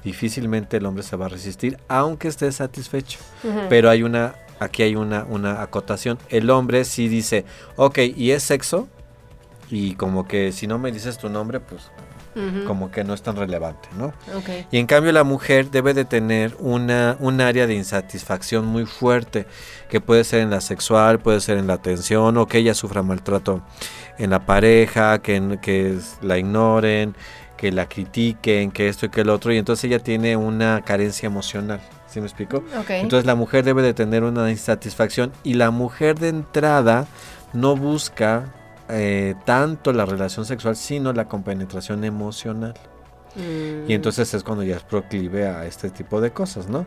[0.03, 3.19] difícilmente el hombre se va a resistir, aunque esté satisfecho.
[3.67, 6.17] Pero hay una, aquí hay una, una acotación.
[6.29, 7.45] El hombre sí dice,
[7.75, 8.87] ok, y es sexo,
[9.69, 11.91] y como que si no me dices tu nombre, pues
[12.65, 14.13] Como que no es tan relevante, ¿no?
[14.71, 19.45] Y en cambio la mujer debe de tener una, un área de insatisfacción muy fuerte,
[19.89, 23.03] que puede ser en la sexual, puede ser en la atención, o que ella sufra
[23.03, 23.61] maltrato
[24.17, 27.15] en la pareja, que, que la ignoren,
[27.57, 31.27] que la critiquen, que esto y que el otro, y entonces ella tiene una carencia
[31.27, 31.81] emocional.
[32.07, 32.63] ¿Sí me explico?
[33.01, 37.05] Entonces la mujer debe de tener una insatisfacción y la mujer de entrada
[37.53, 38.45] no busca
[38.89, 42.73] eh, tanto la relación sexual, sino la compenetración emocional.
[43.35, 43.89] Mm.
[43.89, 46.85] Y entonces es cuando ya es proclive a este tipo de cosas, ¿no?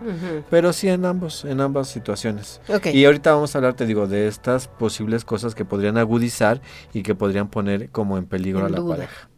[0.51, 2.61] Pero sí en ambos, en ambas situaciones.
[2.93, 6.61] Y ahorita vamos a hablar, te digo, de estas posibles cosas que podrían agudizar
[6.93, 8.97] y que podrían poner como en peligro En a la duda.
[8.97, 9.29] pareja.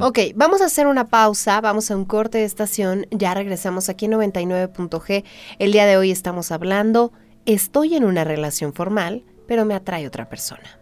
[0.00, 4.04] Ok, vamos a hacer una pausa, vamos a un corte de estación, ya regresamos aquí
[4.04, 5.24] en 99.g.
[5.58, 7.12] El día de hoy estamos hablando,
[7.44, 10.78] estoy en una relación formal, pero me atrae otra persona.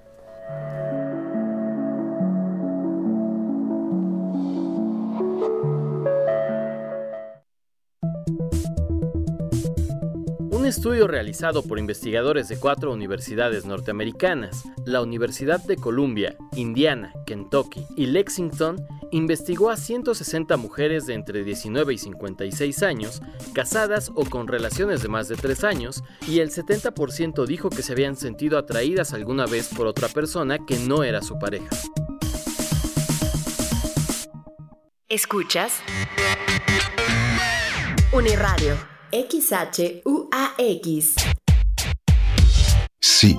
[10.62, 17.84] Un estudio realizado por investigadores de cuatro universidades norteamericanas, la Universidad de Columbia, Indiana, Kentucky
[17.96, 18.76] y Lexington,
[19.10, 23.22] investigó a 160 mujeres de entre 19 y 56 años,
[23.52, 27.94] casadas o con relaciones de más de 3 años, y el 70% dijo que se
[27.94, 31.70] habían sentido atraídas alguna vez por otra persona que no era su pareja.
[35.08, 35.80] Escuchas
[38.12, 40.02] Uniradio XHUAX.
[43.00, 43.38] Sí,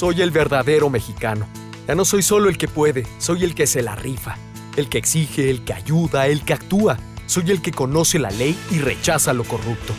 [0.00, 1.46] Soy el verdadero mexicano.
[1.86, 4.38] Ya no soy solo el que puede, soy el que se la rifa,
[4.78, 6.96] el que exige, el que ayuda, el que actúa.
[7.26, 9.92] Soy el que conoce la ley y rechaza lo corrupto.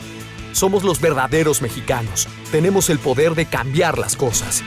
[0.54, 2.28] Somos los verdaderos mexicanos.
[2.52, 4.64] Tenemos el poder de cambiar las cosas.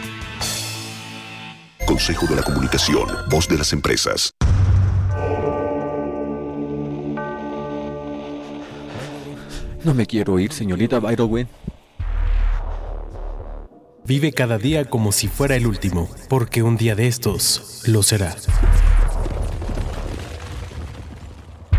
[1.85, 3.09] Consejo de la Comunicación.
[3.29, 4.31] Voz de las empresas.
[9.83, 11.49] No me quiero ir, señorita Byron.
[14.07, 18.37] Vive cada día como si fuera el último, porque un día de estos lo será.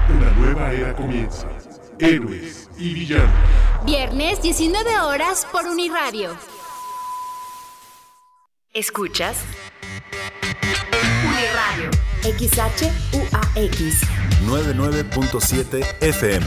[0.10, 1.48] Una nueva era comienza.
[2.00, 3.30] Héroes y villanos.
[3.86, 6.36] Viernes 19 horas por Uniradio.
[8.74, 9.38] Escuchas
[11.28, 11.92] Uniradio
[12.24, 14.02] XHUAX.
[14.48, 16.46] 99.7 FM.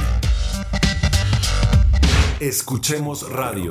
[2.41, 3.71] Escuchemos radio.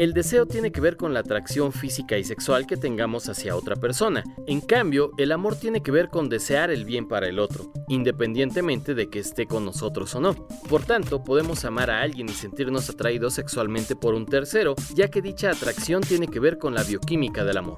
[0.00, 3.76] El deseo tiene que ver con la atracción física y sexual que tengamos hacia otra
[3.76, 4.24] persona.
[4.46, 8.94] En cambio, el amor tiene que ver con desear el bien para el otro, independientemente
[8.94, 10.34] de que esté con nosotros o no.
[10.70, 15.20] Por tanto, podemos amar a alguien y sentirnos atraídos sexualmente por un tercero, ya que
[15.20, 17.74] dicha atracción tiene que ver con la bioquímica del amor.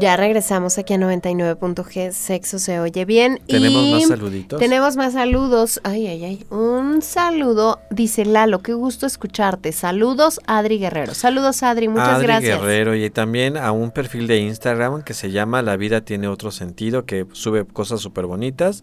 [0.00, 3.38] Ya regresamos aquí a 99.g, sexo se oye bien.
[3.46, 4.58] Tenemos y más saluditos.
[4.58, 5.78] Tenemos más saludos.
[5.84, 6.46] Ay, ay, ay.
[6.48, 9.72] Un saludo, dice Lalo, qué gusto escucharte.
[9.72, 11.12] Saludos, Adri Guerrero.
[11.12, 12.58] Saludos, Adri, muchas Adri gracias.
[12.58, 16.50] Guerrero y también a un perfil de Instagram que se llama La vida tiene otro
[16.50, 18.82] sentido, que sube cosas súper bonitas.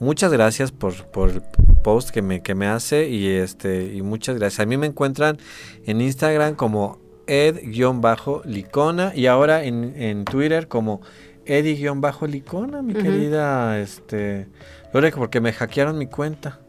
[0.00, 1.42] Muchas gracias por, por el
[1.82, 4.60] post que me, que me hace y este y muchas gracias.
[4.60, 5.38] A mí me encuentran
[5.86, 11.00] en Instagram como ed-licona y ahora en, en Twitter como
[11.44, 14.48] edi-licona, mi querida, este,
[14.92, 16.60] que porque me hackearon mi cuenta.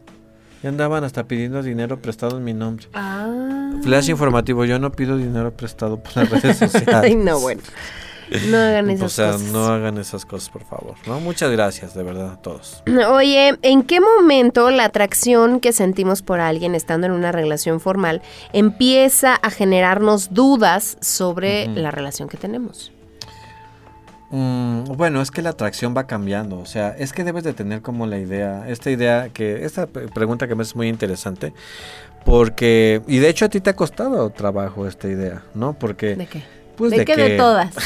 [0.62, 2.86] Ya andaban hasta pidiendo dinero prestado en mi nombre.
[2.94, 3.70] Ah.
[3.82, 6.94] Flash informativo, yo no pido dinero prestado por las redes sociales.
[6.94, 7.60] Ay, no, bueno.
[8.48, 9.52] No hagan esas O sea, cosas.
[9.52, 10.94] no hagan esas cosas, por favor.
[11.06, 11.20] ¿no?
[11.20, 12.82] Muchas gracias, de verdad, a todos.
[13.10, 18.22] Oye, ¿en qué momento la atracción que sentimos por alguien estando en una relación formal
[18.52, 22.92] empieza a generarnos dudas sobre la relación que tenemos?
[24.30, 27.82] Mm, bueno, es que la atracción va cambiando, o sea, es que debes de tener
[27.82, 31.52] como la idea, esta idea que, esta pregunta que me es muy interesante,
[32.24, 35.74] porque, y de hecho a ti te ha costado trabajo esta idea, ¿no?
[35.74, 36.16] Porque...
[36.16, 36.42] ¿De qué?
[36.76, 37.14] Pues ¿De de, qué?
[37.14, 37.22] que...
[37.22, 37.74] De todas.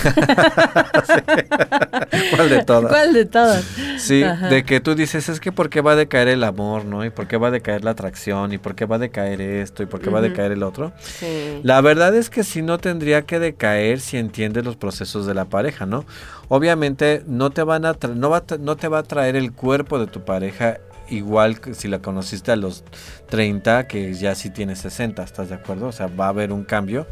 [2.35, 2.91] ¿Cuál de todas?
[2.91, 3.65] ¿Cuál de todas?
[3.99, 4.49] Sí, Ajá.
[4.49, 7.05] de que tú dices, es que por qué va a decaer el amor, ¿no?
[7.05, 9.83] Y por qué va a decaer la atracción, y por qué va a decaer esto,
[9.83, 10.93] y por qué va a decaer el otro.
[11.03, 11.61] Sí.
[11.63, 15.45] La verdad es que sí no tendría que decaer si entiendes los procesos de la
[15.47, 16.05] pareja, ¿no?
[16.49, 19.53] Obviamente no te van a tra- no, va a no te va a traer el
[19.53, 20.79] cuerpo de tu pareja
[21.11, 22.85] igual que si la conociste a los
[23.31, 25.87] 30 que ya sí tienes 60, ¿estás de acuerdo?
[25.89, 27.07] O sea, va a haber un cambio,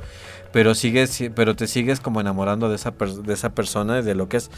[0.56, 4.14] pero sigues si- pero te sigues como enamorando de esa de esa persona y de
[4.14, 4.50] lo que es.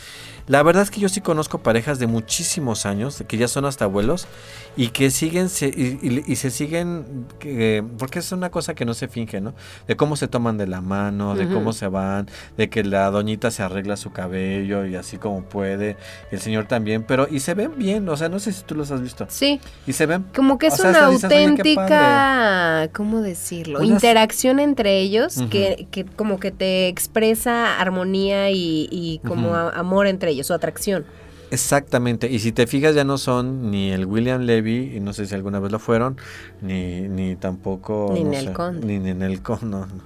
[0.47, 3.87] La verdad es que yo sí conozco parejas de muchísimos años, que ya son hasta
[3.87, 4.29] abuelos
[4.77, 8.85] y que siguen se- y, y- y se siguen que- porque es una cosa que
[8.85, 9.55] no se finge, ¿no?
[9.89, 11.55] De cómo se toman de la mano, de Ujú.
[11.55, 15.97] cómo se van, de que la doñita se arregla su cabello y así como puede,
[16.31, 18.93] el señor también, pero y se ven bien, o sea, no sé si tú los
[18.93, 19.27] has visto.
[19.31, 19.61] Sí.
[19.85, 23.21] Y se ven Como que es o sea, una hasta dices, "Oye, qué auténtica, ¿cómo
[23.21, 23.81] decirlo?
[23.81, 25.49] Unas- Interacción entre ellos Ujú.
[25.49, 30.55] que, que como que te expresa armonía y, y como a- amor entre ellos, o
[30.55, 31.07] atracción.
[31.51, 35.25] Exactamente, y si te fijas ya no son ni el William Levy, y no sé
[35.27, 36.19] si alguna vez lo fueron,
[36.61, 38.11] ni, ni tampoco...
[38.13, 38.87] Ni no Nel sé, Conde.
[38.87, 40.03] Ni Ninel Conde, no, no.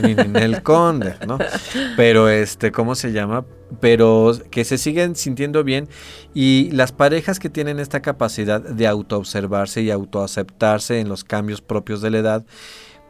[0.00, 1.38] ni Ninel Conde, ¿no?
[1.96, 3.44] Pero este, ¿cómo se llama?
[3.80, 5.88] Pero que se siguen sintiendo bien
[6.34, 12.02] y las parejas que tienen esta capacidad de autoobservarse y autoaceptarse en los cambios propios
[12.02, 12.44] de la edad,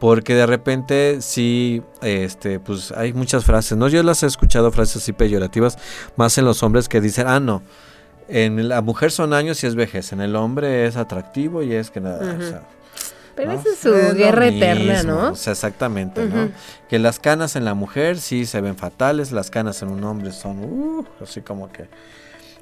[0.00, 3.86] Porque de repente sí, este, pues hay muchas frases, ¿no?
[3.86, 5.78] Yo las he escuchado frases así peyorativas,
[6.16, 7.62] más en los hombres que dicen, ah, no,
[8.26, 11.90] en la mujer son años y es vejez, en el hombre es atractivo y es
[11.90, 12.62] que nada, o sea,
[13.36, 13.60] Pero ¿no?
[13.60, 15.28] esa es su Es guerra eterna, mismo, ¿no?
[15.32, 16.48] o sea, exactamente, ¿no?
[16.88, 20.32] Que las canas en la mujer sí se ven fatales, las canas en un hombre
[20.32, 21.88] son, uh, así como que,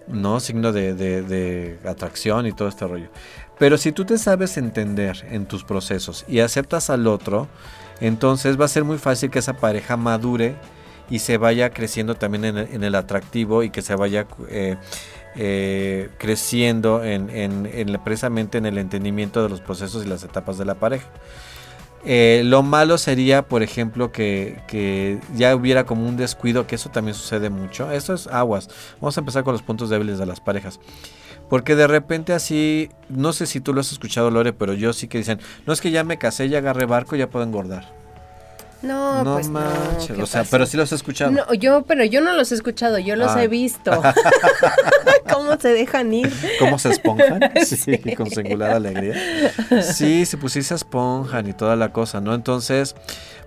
[0.08, 3.10] no, signo de, de- de atracción y todo este rollo.
[3.58, 7.48] Pero si tú te sabes entender en tus procesos y aceptas al otro,
[8.00, 10.54] entonces va a ser muy fácil que esa pareja madure
[11.10, 14.76] y se vaya creciendo también en el, atractivo y que se vaya eh,
[15.36, 20.58] eh, creciendo en, en- en- precisamente en el entendimiento de los procesos y las etapas
[20.58, 21.08] de la pareja.
[22.04, 27.14] Eh, lo malo sería, por ejemplo, que ya hubiera como un descuido, que eso también
[27.16, 27.90] sucede mucho.
[27.90, 28.68] Eso es aguas.
[29.00, 30.78] Vamos a empezar con los puntos débiles de las parejas.
[31.48, 35.08] Porque de repente así, no sé si tú lo has escuchado, Lore, pero yo sí
[35.08, 37.97] que dicen, no es que ya me casé, ya agarré barco, ya puedo engordar.
[38.80, 41.32] No, no pues manches, ¿qué o sea, pero sí los he escuchado.
[41.32, 43.42] No, yo, pero yo no los he escuchado, yo los Ah.
[43.42, 43.90] he visto.
[45.32, 46.32] ¿Cómo se dejan ir?
[46.58, 47.40] ¿Cómo se esponjan?
[47.64, 49.14] Sí, con singular alegría.
[49.82, 52.34] Sí, sí, pues sí se esponjan y toda la cosa, ¿no?
[52.34, 52.94] Entonces,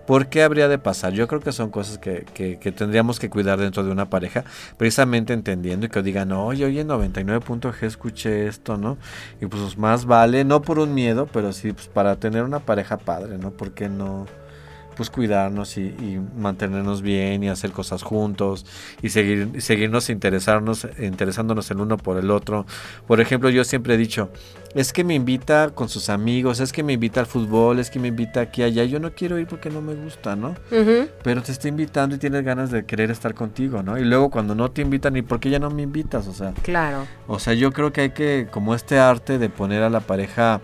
[0.05, 1.13] ¿por qué habría de pasar?
[1.13, 4.43] Yo creo que son cosas que, que- que tendríamos que cuidar dentro de una pareja,
[4.77, 8.97] precisamente entendiendo y que digan, oye, oye, en 99.g escuché esto, ¿no?
[9.39, 12.97] Y pues más vale, no por un miedo, pero sí pues, para tener una pareja
[12.97, 13.51] padre, ¿no?
[13.51, 14.27] ¿Por qué no?
[15.02, 18.68] Pues cuidarnos y, y mantenernos bien y hacer cosas juntos
[19.02, 22.68] y seguir seguirnos interesarnos interesándonos el uno por el otro.
[23.08, 24.30] Por ejemplo yo siempre he dicho
[24.76, 27.97] es que me invita con sus amigos es que me invita al fútbol es que
[27.97, 30.54] me invita aquí allá yo no quiero ir porque no me gusta no
[31.24, 34.54] pero te está invitando y tienes ganas de querer estar contigo no y luego cuando
[34.54, 37.08] no te invitan y por qué ya no me invitas o sea Claro.
[37.28, 40.62] o sea, yo creo que hay que, como este arte de poner a la pareja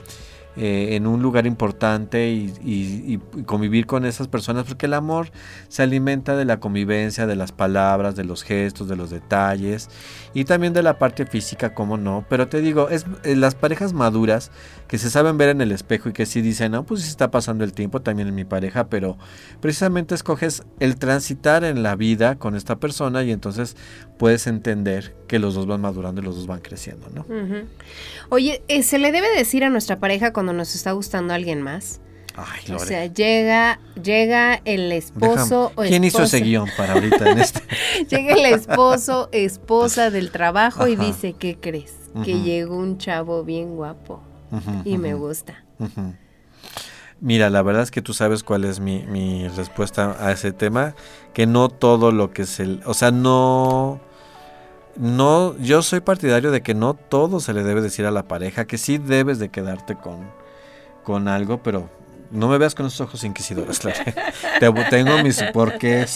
[0.58, 5.30] eh, en un lugar importante y, convivir con esas personas, porque el amor
[5.68, 9.90] se alimenta de la convivencia, de las palabras, de los gestos, de los detalles
[10.34, 12.26] y también de la parte física, como no.
[12.28, 14.52] Pero te digo, es eh, las parejas maduras
[14.88, 17.30] que se saben ver en el espejo y que sí dicen, no, pues sí está
[17.30, 19.18] pasando el tiempo también en mi pareja, pero
[19.62, 23.78] precisamente escoges el transitar en la vida con esta persona y entonces
[24.18, 27.26] puedes entender que los dos van madurando y los dos van creciendo, ¿no?
[28.30, 32.02] Oye, eh, ¿se le debe decir a nuestra pareja cuando nos está gustando alguien más?
[32.36, 32.86] Ay, O Lore.
[32.86, 37.62] sea, llega, llega el esposo o Déjame- ¿Quién hizo ese guion para ahorita en este?
[38.16, 41.96] Llega el esposo, esposa del trabajo y dice, ¿qué crees?
[42.24, 44.22] Que llegó un chavo bien guapo
[44.86, 45.64] y me gusta.
[47.20, 50.94] Mira, la verdad es que tú sabes cuál es mi, mi respuesta a ese tema,
[51.34, 52.80] que no todo lo que se...
[52.86, 54.00] O sea, no...
[54.98, 58.66] No, yo soy partidario de que no todo se le debe decir a la pareja,
[58.66, 60.26] que sí debes de quedarte con,
[61.04, 61.90] con algo, pero
[62.32, 64.00] no me veas con esos ojos inquisidores, claro.
[64.60, 66.10] Te- tengo mis porqués.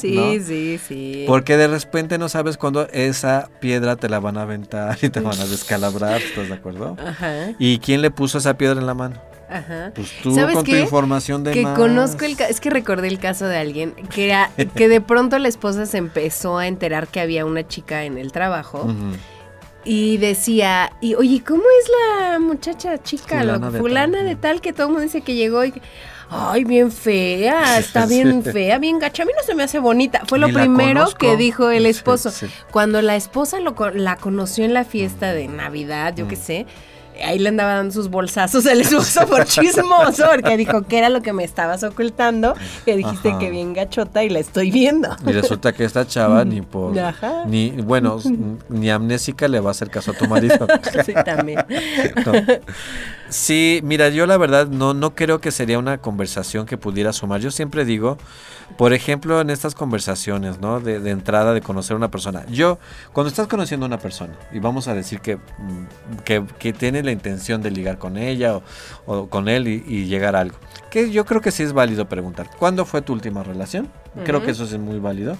[0.00, 0.32] Sí, ¿no?
[0.44, 1.24] sí, sí.
[1.28, 5.20] Porque de repente no sabes cuándo esa piedra te la van a aventar y te
[5.20, 6.96] van a descalabrar, ¿estás de acuerdo?
[7.04, 7.52] Ajá.
[7.58, 9.16] ¿Y quién le puso esa piedra en la mano?
[9.48, 9.92] Ajá.
[9.94, 10.80] Pues tú ¿Sabes con tu qué?
[10.80, 11.78] información de que más.
[11.78, 15.48] conozco el es que recordé el caso de alguien que era que de pronto la
[15.48, 18.86] esposa se empezó a enterar que había una chica en el trabajo
[19.84, 21.90] y decía y oye cómo es
[22.30, 24.26] la muchacha chica Fulana Lo- de fulana tal.
[24.26, 25.74] de tal que todo el mundo dice que llegó y
[26.30, 28.50] ay bien fea está bien Sí.
[28.50, 31.36] fea bien gacha a mí no se me hace bonita fue lo Ni primero que
[31.36, 32.46] dijo el esposo sí.
[32.70, 36.66] cuando la esposa lo la conoció en la fiesta de navidad yo qué sé
[37.22, 41.22] Ahí le andaba dando sus bolsazos el esposo por chismoso, porque dijo que era lo
[41.22, 42.54] que me estabas ocultando,
[42.84, 43.38] que dijiste Ajá.
[43.38, 45.14] que bien gachota y la estoy viendo.
[45.26, 47.44] Y resulta que esta chava ni por Ajá.
[47.46, 48.18] ni bueno,
[48.68, 50.66] ni amnésica le va a hacer caso a tu marido.
[51.04, 51.64] Sí, también.
[52.24, 52.32] No.
[53.34, 57.40] Sí, mira, yo la verdad no, no creo que sería una conversación que pudiera sumar.
[57.40, 58.16] Yo siempre digo,
[58.78, 60.78] por ejemplo, en estas conversaciones, ¿no?
[60.78, 62.46] De, de entrada, de conocer a una persona.
[62.46, 62.78] Yo,
[63.12, 67.02] cuando estás conociendo a una persona, y vamos a decir que, mm, que, que tiene
[67.02, 68.62] la intención de ligar con ella o,
[69.06, 70.56] o con él y, y llegar a algo,
[70.88, 73.90] que yo creo que sí es válido preguntar, ¿cuándo fue tu última relación?
[74.24, 75.36] Creo que eso es muy válido.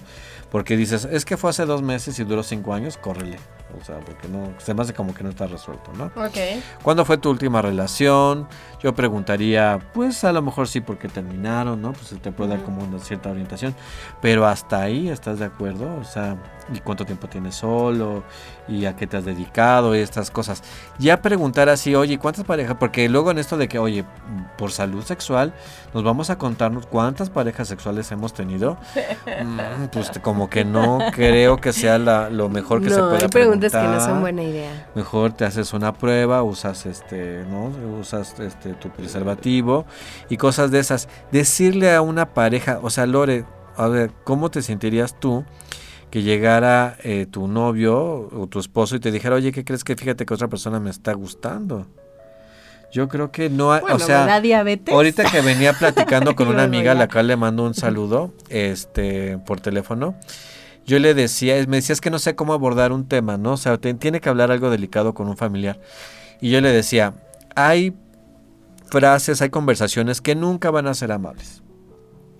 [0.51, 3.37] Porque dices, es que fue hace dos meses y duró cinco años, córrele.
[3.79, 6.05] O sea, porque no, se me hace como que no está resuelto, ¿no?
[6.15, 6.37] Ok.
[6.83, 8.47] ¿Cuándo fue tu última relación?
[8.85, 11.91] Yo preguntaría, pues a lo mejor sí porque terminaron, ¿no?
[11.93, 13.73] Pues se te puede dar como una cierta orientación.
[14.21, 15.89] Pero hasta ahí, ¿estás de acuerdo?
[15.99, 16.37] O sea,
[16.71, 18.21] ¿y cuánto tiempo tienes solo?
[18.67, 19.95] ¿Y a qué te has dedicado?
[19.95, 20.61] Y estas cosas.
[20.99, 22.77] Ya preguntar así, oye, ¿cuántas parejas?
[22.79, 24.05] Porque luego en esto de que, oye,
[24.55, 25.51] por salud sexual,
[25.95, 28.77] nos vamos a contarnos cuántas parejas sexuales hemos tenido.
[29.43, 33.23] Mm, pues como que no creo que sea la- lo mejor que se No, pueda
[33.23, 34.89] hay preguntas que no son buena idea.
[34.93, 37.71] Mejor te haces una prueba, usas este, ¿no?
[37.99, 39.85] Usas este tu preservativo
[40.29, 41.07] y cosas de esas.
[41.31, 43.45] Decirle a una pareja, o sea, Lore,
[43.77, 45.43] a ver, ¿cómo te sentirías tú
[46.11, 49.95] que llegara eh, tu novio o tu esposo y te dijera, oye, ¿qué crees que
[49.95, 51.87] fíjate que otra persona me está gustando?
[52.93, 54.93] Yo creo que no hay, Bueno, o sea, diabetes.
[54.93, 59.37] ahorita que venía platicando con una amiga, a la cual le mando un saludo, este,
[59.39, 60.15] por teléfono,
[60.85, 63.53] yo le decía, me decía, es que no sé cómo abordar un tema, ¿no?
[63.53, 65.79] O sea, te- tiene que hablar algo delicado con un familiar.
[66.39, 67.15] Y yo le decía,
[67.55, 67.93] hay
[68.95, 71.61] frases, hay conversaciones que nunca van a ser amables.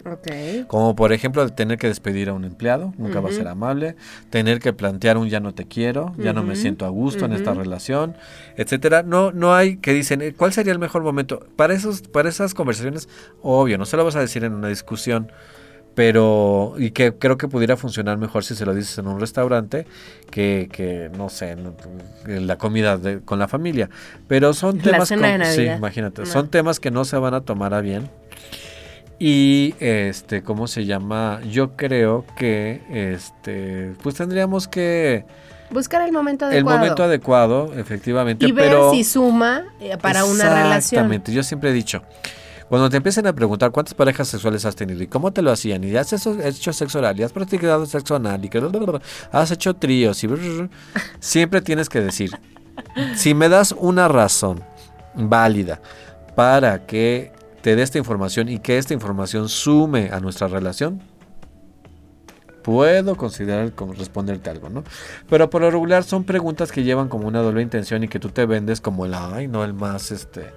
[0.06, 0.68] Ok.
[0.68, 3.97] Como por ejemplo tener que despedir a un empleado, nunca va a ser amable,
[4.30, 7.34] tener que plantear un ya no te quiero, ya no me siento a gusto en
[7.34, 8.16] esta relación,
[8.56, 9.03] etcétera.
[9.03, 12.53] No, no hay que dicen eh, cuál sería el mejor momento para esos, para esas
[12.53, 13.10] conversaciones.
[13.41, 15.34] Obvio, no se lo vas a decir en una discusión,
[15.96, 19.88] pero y que creo que pudiera funcionar mejor si se lo dices en un restaurante
[20.30, 21.74] que, que no sé, en,
[22.28, 23.89] en la comida de- con la familia.
[24.28, 26.28] Pero son La temas, cena de sí, imagínate, No.
[26.28, 28.10] son temas que no se van a tomar a bien.
[29.18, 31.39] Y este, ¿cómo se llama?
[31.50, 35.24] Yo creo que este, pues tendríamos que
[35.72, 36.78] Buscar el momento el adecuado.
[36.80, 40.76] momento adecuado, efectivamente, y ver pero si suma eh, para una relación.
[40.78, 42.04] Exactamente, yo siempre he dicho,
[42.70, 45.84] cuando te empiecen a preguntar cuántas parejas sexuales has tenido y cómo te lo hacían
[45.84, 48.61] y has hecho, sexo oral y has practicado sexo anal y que
[49.32, 50.30] has hecho tríos y
[51.20, 52.32] siempre tienes que decir,
[53.16, 54.63] si me das una razón
[55.13, 55.82] válida
[56.36, 61.01] para que te dé esta información y que esta información sume a nuestra relación,
[62.66, 64.84] puedo considerar como responderte algo, ¿no?
[65.30, 68.30] Pero por lo regular son preguntas que llevan como una doble intención y que tú
[68.30, 70.51] te vendes como el, ay, no, el más, este,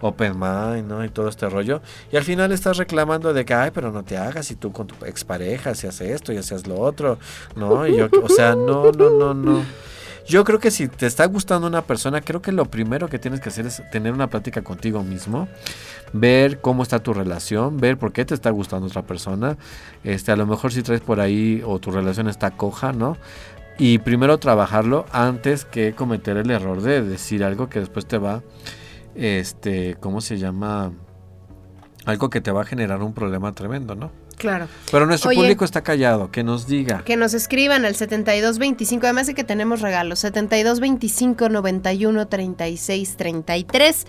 [0.00, 1.04] open mind, ¿no?
[1.04, 1.80] Y todo este rollo.
[2.12, 4.86] Y al final estás reclamando de que, ay, pero no te hagas y tú con
[4.86, 7.18] tu expareja si haces esto y haces lo otro,
[7.56, 7.86] ¿no?
[7.86, 9.64] Y yo, o sea, no, no, no, no.
[10.28, 13.40] Yo creo que si te está gustando una persona, creo que lo primero que tienes
[13.40, 15.48] que hacer es tener una plática contigo mismo,
[16.12, 19.56] ver cómo está tu relación, ver por qué te está gustando otra persona.
[20.04, 23.16] Este, a lo mejor si traes por ahí o tu relación está coja, ¿no?
[23.78, 28.42] Y primero trabajarlo antes que cometer el error de decir algo que después te va,
[29.18, 30.92] este, ¿cómo se llama?
[32.04, 34.10] Algo que te va a generar un problema tremendo, ¿no?
[34.36, 34.68] Claro.
[34.92, 37.02] Pero nuestro Oye, público está callado, que nos diga.
[37.04, 44.06] Que nos escriban al 7225, además de que tenemos regalos, 7225 91 36 33.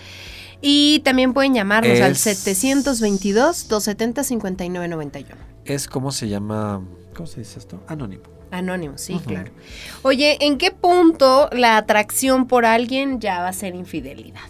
[0.61, 5.35] Y también pueden llamarnos al Es- 722 270 59 91.
[5.65, 6.81] Es como se llama,
[7.15, 7.81] ¿cómo se dice esto?
[7.87, 8.23] Anónimo.
[8.51, 9.51] Anónimo, sí, claro.
[10.01, 14.41] Oye, ¿en qué punto la atracción por alguien ya va a ser infidelidad?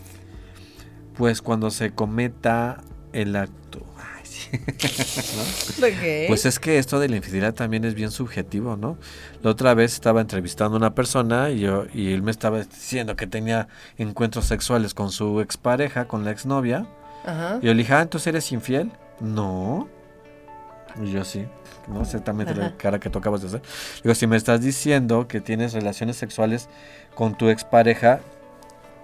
[1.20, 3.82] Pues cuando se cometa el acto.
[3.98, 4.50] Ay, sí.
[6.30, 8.98] Pues es que esto de la infidelidad también es bien subjetivo, ¿no?
[9.44, 13.18] La otra vez estaba entrevistando a una persona y, yo, y él me estaba diciendo
[13.18, 13.68] que tenía
[13.98, 16.88] encuentros sexuales con su expareja, con la exnovia.
[17.26, 17.60] Ajá.
[17.62, 18.90] Y yo le dije, ah, ¿entonces eres infiel?
[19.20, 19.90] No.
[21.04, 21.46] Y yo sí.
[21.90, 22.78] No sé también la Ajá.
[22.78, 23.62] cara que tú acabas de hacer.
[24.04, 26.70] Digo, si me estás diciendo que tienes relaciones sexuales
[27.14, 28.22] con tu expareja,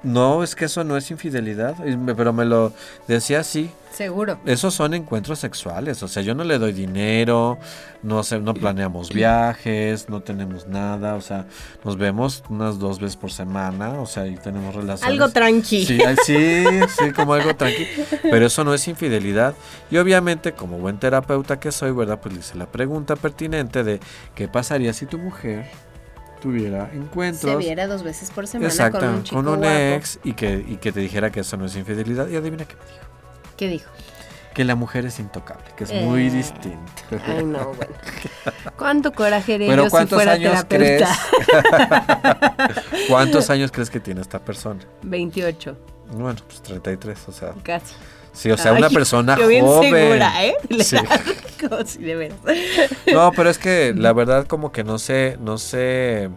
[0.05, 1.75] no, es que eso no es infidelidad.
[2.15, 2.71] Pero me lo
[3.07, 3.71] decía así.
[3.91, 4.37] Seguro.
[4.45, 7.57] Esos son encuentros sexuales, o sea, yo no le doy dinero,
[8.03, 11.45] no sé, no planeamos viajes, no tenemos nada, o sea,
[11.85, 15.09] nos vemos unas dos veces por semana, o sea, y tenemos relaciones.
[15.09, 15.85] Algo tranqui.
[15.85, 17.87] Sí, sí, sí, como algo tranqui,
[18.23, 19.55] pero eso no es infidelidad.
[19.89, 22.19] Y obviamente, como buen terapeuta que soy, ¿verdad?
[22.21, 24.01] Pues le hice la pregunta pertinente de
[24.35, 25.67] qué pasaría si tu mujer
[26.45, 27.51] tuviera encuentros.
[27.51, 29.63] Se viera dos veces por semana Exacto, con un chico guapo.
[29.65, 32.27] ex y que, y que te dijera que eso no es infidelidad.
[32.27, 33.05] Y adivina qué me dijo.
[33.57, 33.89] ¿Qué dijo?
[34.53, 36.79] Que la mujer es intocable, que es muy Eh, distinto.
[37.27, 37.93] Ay, no, bueno.
[38.77, 41.17] ¿Cuánto coraje haría Pero yo si ¿cuántos fuera años terapeuta?
[41.49, 43.05] crees?
[43.09, 44.79] ¿Cuántos años crees que tiene esta persona?
[45.03, 45.77] 28,
[46.11, 47.53] Bueno, pues 33, o sea.
[47.63, 47.95] casi.
[48.35, 49.93] Sí, o sea, Ay, una persona yo bien joven.
[49.93, 50.55] segura, ¿eh?
[50.83, 50.97] Sí.
[51.67, 52.37] Como si de veras.
[53.11, 56.29] No, pero es que la verdad como que no sé, no sé,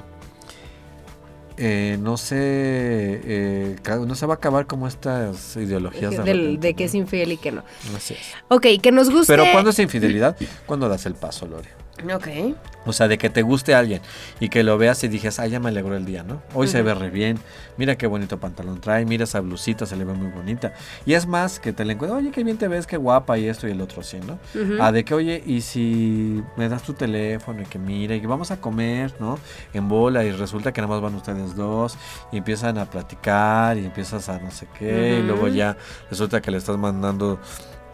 [1.57, 3.76] eh, no sé, eh,
[4.07, 7.36] no se va a acabar como estas ideologías de, Del- de que es infiel y
[7.36, 7.64] que no.
[7.90, 7.96] ¿no?
[7.96, 8.20] Así es.
[8.46, 9.32] Ok, que nos guste.
[9.32, 10.36] Pero ¿cuándo es infidelidad?
[10.66, 11.68] Cuando das el paso, Lore.
[12.05, 12.57] Ok.
[12.86, 14.01] O sea, de que te guste alguien
[14.40, 16.40] y que lo veas y dijes, ay, ya me alegró el día, ¿no?
[16.55, 17.38] Hoy se ve re bien,
[17.76, 20.72] mira qué bonito pantalón trae, mira esa blusita, se le ve muy bonita.
[21.05, 23.46] Y es más, que te la encuentras, oye, qué bien te ves, qué guapa y
[23.46, 24.38] esto y el otro, sí, ¿no?
[24.80, 28.26] Ah, de que, oye, y si me das tu teléfono y que mira y que
[28.26, 29.38] vamos a comer, ¿no?
[29.74, 31.99] En bola y resulta que nada más van ustedes dos
[32.32, 35.76] y empiezan a platicar y empiezas a no sé qué y luego ya
[36.11, 37.38] resulta que le estás mandando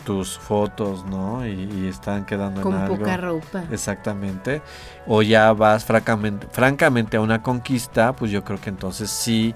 [0.05, 1.47] tus fotos, ¿no?
[1.47, 2.97] Y, y están quedando Con en algo.
[2.99, 3.65] poca ropa.
[3.71, 4.63] Exactamente.
[5.07, 9.55] O ya vas francamente, francamente a una conquista, pues yo creo que entonces sí,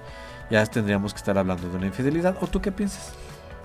[0.51, 2.36] ya tendríamos que estar hablando de una infidelidad.
[2.40, 3.12] ¿O tú qué piensas?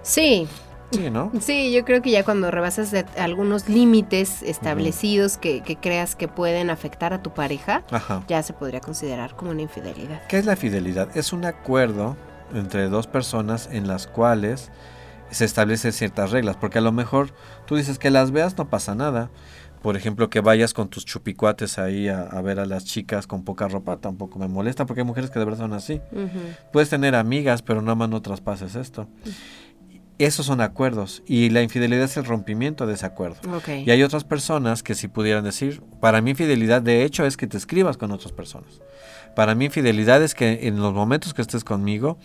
[0.02, 0.48] Sí.
[0.92, 1.32] Sí, ¿no?
[1.42, 6.28] Sí, yo creo que ya cuando rebasas de algunos límites establecidos que, que creas que
[6.28, 8.22] pueden afectar a tu pareja, Ajá.
[8.28, 10.22] ya se podría considerar como una infidelidad.
[10.28, 11.10] ¿Qué es la fidelidad?
[11.18, 12.16] Es un acuerdo
[12.54, 14.70] entre dos personas en las cuales
[15.34, 17.34] se establecen ciertas reglas, porque a lo mejor
[17.66, 19.30] tú dices que las veas no pasa nada.
[19.82, 23.44] Por ejemplo, que vayas con tus chupicuates ahí a, a ver a las chicas con
[23.44, 26.00] poca ropa, tampoco me molesta, porque hay mujeres que de verdad son así.
[26.72, 29.10] Puedes tener amigas, pero nada más no traspases esto.
[30.20, 33.38] Esos son acuerdos y la infidelidad es el rompimiento de ese acuerdo.
[33.86, 37.48] Y hay otras personas que si pudieran decir, para mí infidelidad de hecho es que
[37.48, 38.80] te escribas con otras personas.
[39.36, 42.20] Para mí infidelidad es que en los momentos que estés conmigo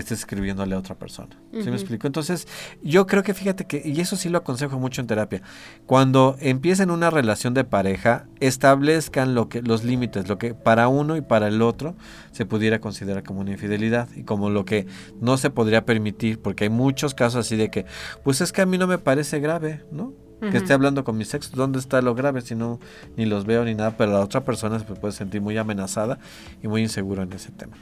[0.00, 1.36] estés escribiéndole a otra persona.
[1.52, 1.70] ¿Sí Ujú.
[1.70, 2.06] me explico?
[2.06, 2.46] Entonces,
[2.82, 5.42] yo creo que fíjate que, y eso sí lo aconsejo mucho en terapia,
[5.86, 11.16] cuando empiecen una relación de pareja, establezcan lo que, los límites, lo que para uno
[11.16, 11.94] y para el otro
[12.32, 14.86] se pudiera considerar como una infidelidad y como lo que
[15.20, 17.86] no se podría permitir, porque hay muchos casos así de que,
[18.24, 20.12] pues es que a mí no me parece grave, ¿no?
[20.38, 22.78] Que esté hablando con mis ex, ¿dónde está lo grave si no
[23.16, 23.96] ni los veo ni nada?
[23.96, 26.18] Pero la otra persona se puede sentir muy amenazada
[26.62, 27.74] y muy inseguro en ese tema.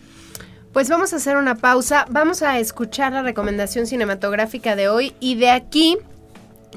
[0.74, 5.36] Pues vamos a hacer una pausa, vamos a escuchar la recomendación cinematográfica de hoy y
[5.36, 5.98] de aquí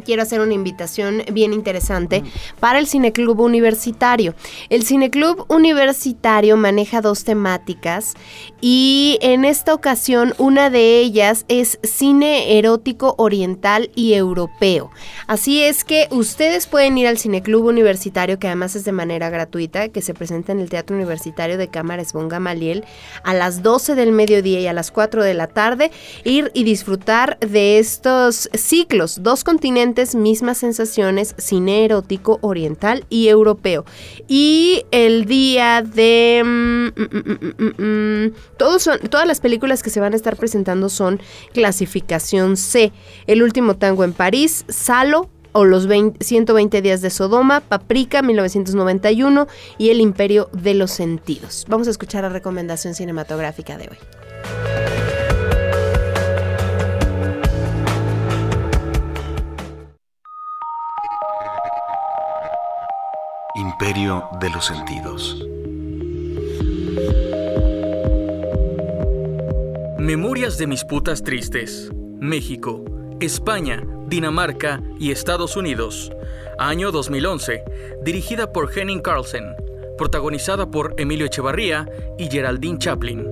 [0.06, 2.24] quiero hacer una invitación bien interesante
[2.60, 4.36] para el Cineclub Universitario.
[4.70, 8.14] El Cineclub Universitario maneja dos temáticas
[8.62, 14.90] y en esta ocasión una de ellas es cine erótico oriental y europeo.
[15.28, 19.90] Así es que ustedes pueden ir al Cineclub Universitario, que además es de manera gratuita,
[19.90, 22.86] que se presenta en el Teatro Universitario de Cámaras Von Gamaliel
[23.24, 25.92] a las 12 del mediodía y a las 4 de la tarde,
[26.24, 33.86] ir y disfrutar de estos ciclos, dos continentes, mismas sensaciones, cine erótico oriental y europeo.
[34.28, 36.42] Y el día de...
[36.44, 41.20] mm, mm, mm, todas las películas que se van a estar presentando son
[41.54, 42.92] clasificación C.
[43.28, 49.48] El último tango en París, Salo, o los 20 120 días de Sodoma, Paprika 1991
[49.78, 51.66] y El Imperio de los Sentidos.
[51.68, 53.98] Vamos a escuchar la recomendación cinematográfica de hoy.
[63.56, 65.44] Imperio de los sentidos.
[70.08, 71.92] Memorias de mis putas tristes.
[72.22, 72.86] México,
[73.20, 76.14] España, Dinamarca y Estados Unidos.
[76.58, 77.66] Año 2011.
[78.06, 79.44] Dirigida por Henning Carlsen.
[79.98, 83.28] Protagonizada por Emilio Echevarría y Geraldine Chaplin.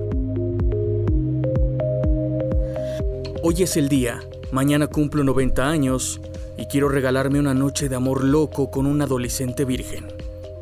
[3.42, 4.20] Hoy es el día.
[4.50, 6.20] Mañana cumplo 90 años
[6.58, 10.15] y quiero regalarme una noche de amor loco con una adolescente virgen.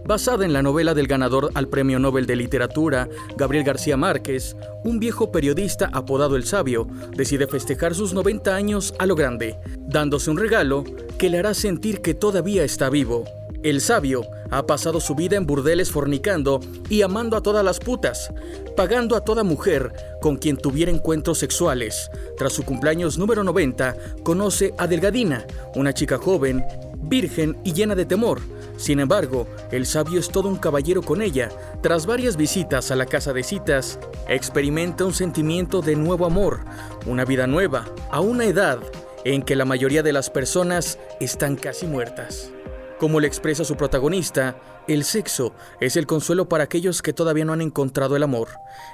[0.06, 4.98] Basada en la novela del ganador al Premio Nobel de Literatura, Gabriel García Márquez, un
[5.00, 6.86] viejo periodista apodado El Sabio
[7.16, 10.84] decide festejar sus 90 años a lo grande, dándose un regalo
[11.16, 13.24] que le hará sentir que todavía está vivo.
[13.62, 18.30] El Sabio ha pasado su vida en burdeles fornicando y amando a todas las putas,
[18.76, 19.90] pagando a toda mujer
[20.20, 22.10] con quien tuviera encuentros sexuales.
[22.36, 26.62] Tras su cumpleaños número 90, conoce a Delgadina, una chica joven,
[27.08, 28.40] virgen y llena de temor.
[28.76, 31.50] Sin embargo, el sabio es todo un caballero con ella.
[31.80, 33.98] Tras varias visitas a la casa de citas,
[34.28, 36.60] experimenta un sentimiento de nuevo amor,
[37.06, 38.80] una vida nueva, a una edad
[39.24, 42.50] en que la mayoría de las personas están casi muertas.
[42.98, 44.56] Como le expresa su protagonista,
[44.86, 48.48] el sexo es el consuelo para aquellos que todavía no han encontrado el amor.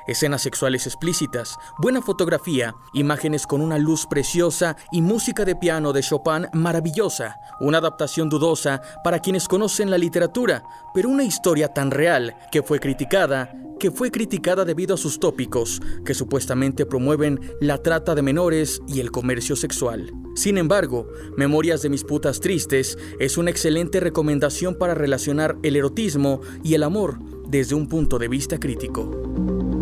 [0.07, 6.03] Escenas sexuales explícitas, buena fotografía, imágenes con una luz preciosa y música de piano de
[6.03, 7.41] Chopin maravillosa.
[7.61, 10.63] Una adaptación dudosa para quienes conocen la literatura,
[10.95, 15.81] pero una historia tan real que fue criticada, que fue criticada debido a sus tópicos,
[16.05, 20.13] que supuestamente promueven la trata de menores y el comercio sexual.
[20.37, 26.43] Sin embargo, Memorias de mis putas tristes es una excelente recomendación para relacionar el erotismo
[26.63, 27.19] y el amor
[27.49, 29.80] desde un punto de vista crítico.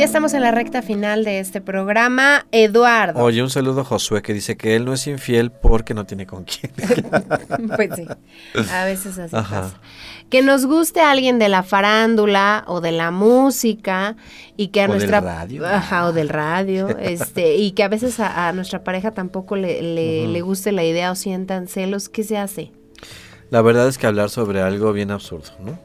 [0.00, 2.46] Ya estamos en la recta final de este programa.
[2.52, 3.22] Eduardo.
[3.22, 6.26] Oye, un saludo a Josué que dice que él no es infiel porque no tiene
[6.26, 6.72] con quién.
[7.76, 8.06] pues sí,
[8.72, 9.60] a veces así Ajá.
[9.60, 9.80] pasa.
[10.30, 14.16] Que nos guste alguien de la farándula o de la música
[14.56, 15.66] y que a O del nuestra radio.
[15.66, 19.82] Ajá, o del radio, este, y que a veces a, a nuestra pareja tampoco le,
[19.82, 22.72] le, le guste la idea o sientan celos, ¿qué se hace?
[23.50, 25.78] La verdad es que hablar sobre algo bien absurdo, ¿no?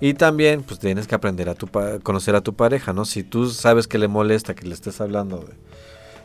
[0.00, 3.04] Y también, pues tienes que aprender a tu pa- conocer a tu pareja, ¿no?
[3.04, 5.52] Si tú sabes que le molesta que le estés hablando de,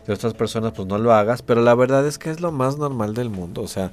[0.07, 2.77] de otras personas, pues no lo hagas, pero la verdad es que es lo más
[2.77, 3.91] normal del mundo, o sea,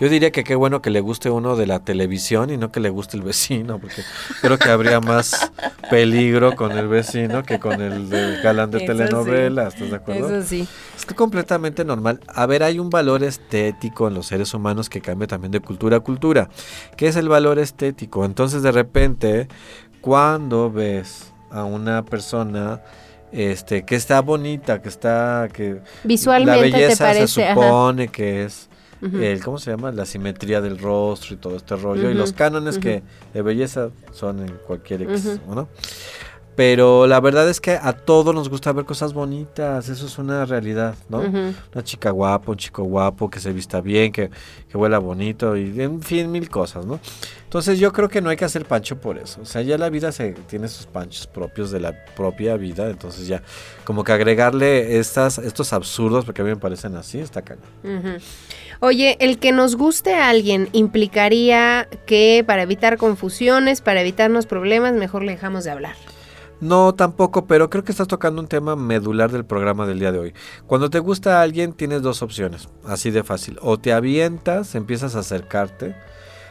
[0.00, 2.80] yo diría que qué bueno que le guste uno de la televisión y no que
[2.80, 4.02] le guste el vecino, porque
[4.40, 5.50] creo que habría más
[5.90, 8.08] peligro con el vecino que con el
[8.42, 8.98] galán de Eso sí.
[8.98, 10.38] telenovela, ¿estás de acuerdo?
[10.38, 10.68] Eso sí.
[10.96, 12.20] Es que completamente normal.
[12.28, 15.98] A ver, hay un valor estético en los seres humanos que cambia también de cultura
[15.98, 16.48] a cultura.
[16.96, 18.24] ¿Qué es el valor estético?
[18.24, 19.48] Entonces, de repente,
[20.00, 22.82] cuando ves a una persona
[23.36, 27.54] este que está bonita, que está que Visualmente la te belleza parece, se ajá.
[27.54, 28.68] supone que es
[29.02, 32.78] el cómo se llama la simetría del rostro y todo este rollo y los cánones
[32.78, 33.02] que
[33.34, 35.54] de belleza son en cualquier ex, Ujú.
[35.54, 35.68] ¿no?
[36.56, 40.46] Pero la verdad es que a todos nos gusta ver cosas bonitas, eso es una
[40.46, 41.20] realidad, ¿no?
[41.20, 44.30] Una chica guapa, un chico guapo, que se vista bien, que,
[44.70, 46.98] que huela bonito y en fin, mil cosas, ¿no?
[47.44, 49.42] Entonces yo creo que no hay que hacer pancho por eso.
[49.42, 53.26] O sea, ya la vida se tiene sus panchos propios de la propia vida, entonces
[53.26, 53.42] ya
[53.84, 58.18] como que agregarle estas, estos absurdos, porque a mí me parecen así, está cañón.
[58.80, 64.94] Oye, el que nos guste a alguien implicaría que para evitar confusiones, para evitarnos problemas,
[64.94, 65.96] mejor le dejamos de hablar.
[66.60, 70.18] No, tampoco, pero creo que estás tocando un tema medular del programa del día de
[70.18, 70.34] hoy.
[70.66, 73.58] Cuando te gusta a alguien tienes dos opciones, así de fácil.
[73.60, 75.94] O te avientas, empiezas a acercarte.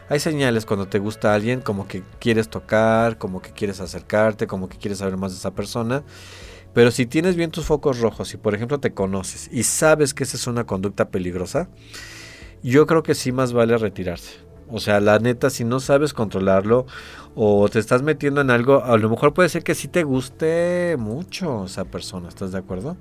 [0.07, 4.45] Hay señales cuando te gusta a alguien como que quieres tocar, como que quieres acercarte,
[4.45, 6.03] como que quieres saber más de esa persona.
[6.75, 10.23] Pero si tienes bien tus focos rojos y por ejemplo te conoces y sabes que
[10.23, 11.69] esa es una conducta peligrosa,
[12.61, 14.44] yo creo que sí más vale retirarse.
[14.69, 16.85] O sea, la neta, si no sabes controlarlo
[17.35, 20.95] o te estás metiendo en algo, a lo mejor puede ser que sí te guste
[20.97, 22.95] mucho esa persona, ¿estás de acuerdo?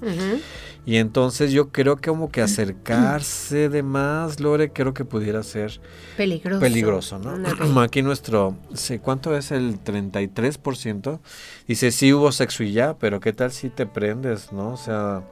[0.84, 5.80] Y entonces yo creo que como que acercarse de más, Lore, creo que pudiera ser
[6.16, 6.60] Peligroso.
[6.60, 7.32] peligroso, ¿no?
[7.34, 7.76] Ok.
[7.84, 11.20] Aquí nuestro, sí, ¿cuánto es el 33%?
[11.68, 14.72] Dice, sí hubo sexo y ya, pero ¿qué tal si te prendes, no?
[14.72, 15.22] O sea,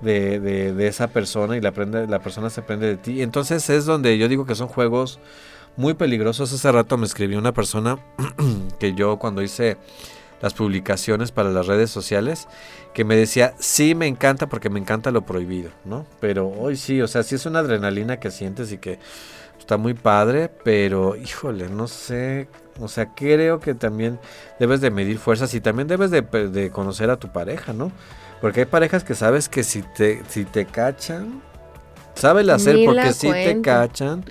[0.00, 3.22] de, de, de esa persona y la, prende, la persona se prende de ti.
[3.22, 5.18] Entonces es donde yo digo que son juegos
[5.76, 6.52] muy peligrosos.
[6.52, 7.98] Hace rato me escribió una persona
[8.78, 9.76] que yo cuando hice
[10.40, 12.46] las publicaciones para las redes sociales,
[12.94, 16.06] que me decía, sí me encanta porque me encanta lo prohibido, ¿no?
[16.20, 18.98] Pero hoy sí, o sea, sí es una adrenalina que sientes y que
[19.58, 22.48] está muy padre, pero híjole, no sé,
[22.80, 24.20] o sea, creo que también
[24.60, 27.90] debes de medir fuerzas y también debes de conocer a tu pareja, ¿no?
[28.40, 31.42] Porque hay parejas que sabes que si te, si te cachan,
[32.14, 34.24] sabe el hacer Ni porque si te cachan,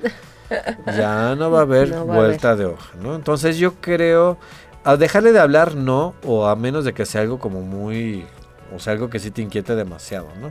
[0.86, 3.16] ya no va a haber No va a vuelta de hoja, ¿no?
[3.16, 4.38] Entonces yo creo,
[4.84, 8.26] a dejarle de hablar no, o a menos de que sea algo como muy,
[8.76, 10.50] o sea, algo que sí te inquiete demasiado, ¿no?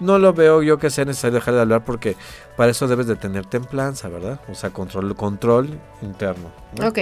[0.00, 2.16] No lo veo yo que sea necesario dejar de hablar porque
[2.56, 4.40] para eso debes de tener templanza, ¿verdad?
[4.50, 6.50] O sea, control, control interno.
[6.78, 6.88] ¿no?
[6.88, 6.98] Ok.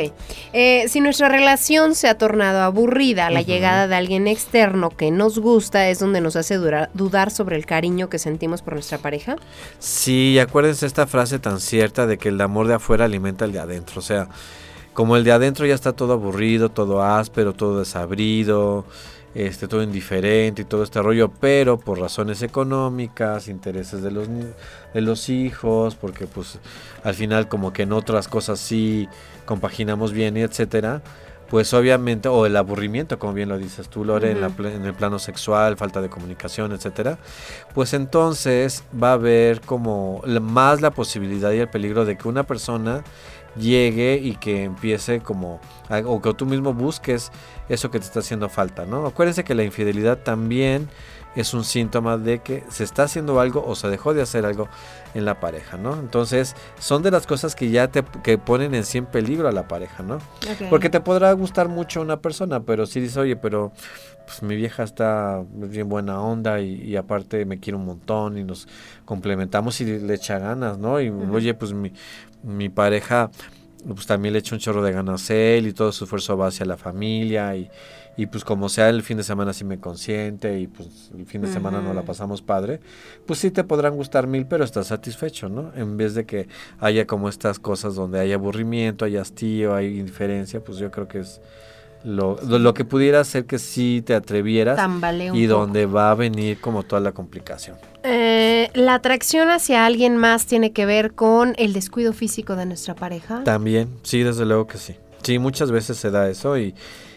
[0.52, 5.38] Eh, si nuestra relación se ha tornado aburrida, la llegada de alguien externo que nos
[5.38, 9.36] gusta es donde nos hace dudar sobre el cariño que sentimos por nuestra pareja.
[9.78, 13.60] Sí, acuérdense esta frase tan cierta de que el amor de afuera alimenta el de
[13.60, 13.98] adentro.
[13.98, 14.28] O sea,
[14.94, 18.84] como el de adentro ya está todo aburrido, todo áspero, todo desabrido,
[19.34, 25.00] este, todo indiferente y todo este rollo, pero por razones económicas, intereses de los, de
[25.00, 26.58] los hijos, porque pues
[27.02, 29.08] al final como que en otras cosas sí
[29.44, 31.02] compaginamos bien y etcétera,
[31.48, 34.94] pues obviamente, o el aburrimiento, como bien lo dices tú, Lore, en, la en el
[34.94, 37.18] plano sexual, falta de comunicación, etcétera,
[37.74, 42.44] pues entonces va a haber como más la posibilidad y el peligro de que una
[42.44, 43.04] persona
[43.56, 45.60] llegue y que empiece como
[46.06, 47.30] o que tú mismo busques
[47.68, 49.06] eso que te está haciendo falta, ¿no?
[49.06, 50.88] Acuérdense que la infidelidad también
[51.36, 54.68] es un síntoma de que se está haciendo algo o se dejó de hacer algo
[55.14, 55.94] en la pareja, ¿no?
[55.94, 59.52] Entonces, son de las cosas que ya te que ponen en sí en peligro a
[59.52, 60.18] la pareja, ¿no?
[60.70, 63.72] Porque te podrá gustar mucho una persona, pero si dices, oye, pero
[64.26, 68.44] pues mi vieja está bien buena onda y, y aparte me quiere un montón y
[68.44, 68.68] nos
[69.04, 71.00] complementamos y le echa ganas, ¿no?
[71.00, 71.92] Y oye, pues mi,
[72.44, 73.30] mi pareja
[73.86, 76.46] pues también le echa un chorro de ganas a él y todo su esfuerzo va
[76.46, 77.70] hacia la familia y,
[78.16, 81.42] y pues como sea el fin de semana sí me consiente y pues el fin
[81.42, 82.80] de semana no la pasamos padre,
[83.26, 85.72] pues sí te podrán gustar mil, pero estás satisfecho, ¿no?
[85.74, 90.62] En vez de que haya como estas cosas donde hay aburrimiento, hay hastío, hay indiferencia,
[90.62, 91.40] pues yo creo que es
[92.04, 95.60] lo, lo, que pudiera hacer que sí te atrevieras y poco.
[95.60, 97.76] donde va a venir como toda la complicación.
[98.02, 102.94] Eh, la atracción hacia alguien más tiene que ver con el descuido físico de nuestra
[102.94, 103.42] pareja.
[103.44, 104.96] También, sí, desde luego que sí.
[105.22, 106.74] Sí, muchas veces se da eso y,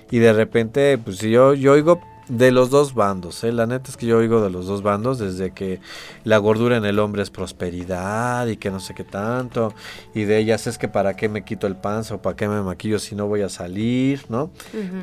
[0.10, 2.00] y de repente, pues si yo, yo oigo
[2.30, 3.52] de los dos bandos, ¿eh?
[3.54, 5.80] la neta es que yo oigo de los dos bandos, desde que
[6.26, 9.74] la gordura en el hombre es prosperidad y que no sé qué tanto,
[10.14, 12.62] y de ellas es que para qué me quito el panza o para qué me
[12.62, 14.50] maquillo si no voy a salir, ¿no?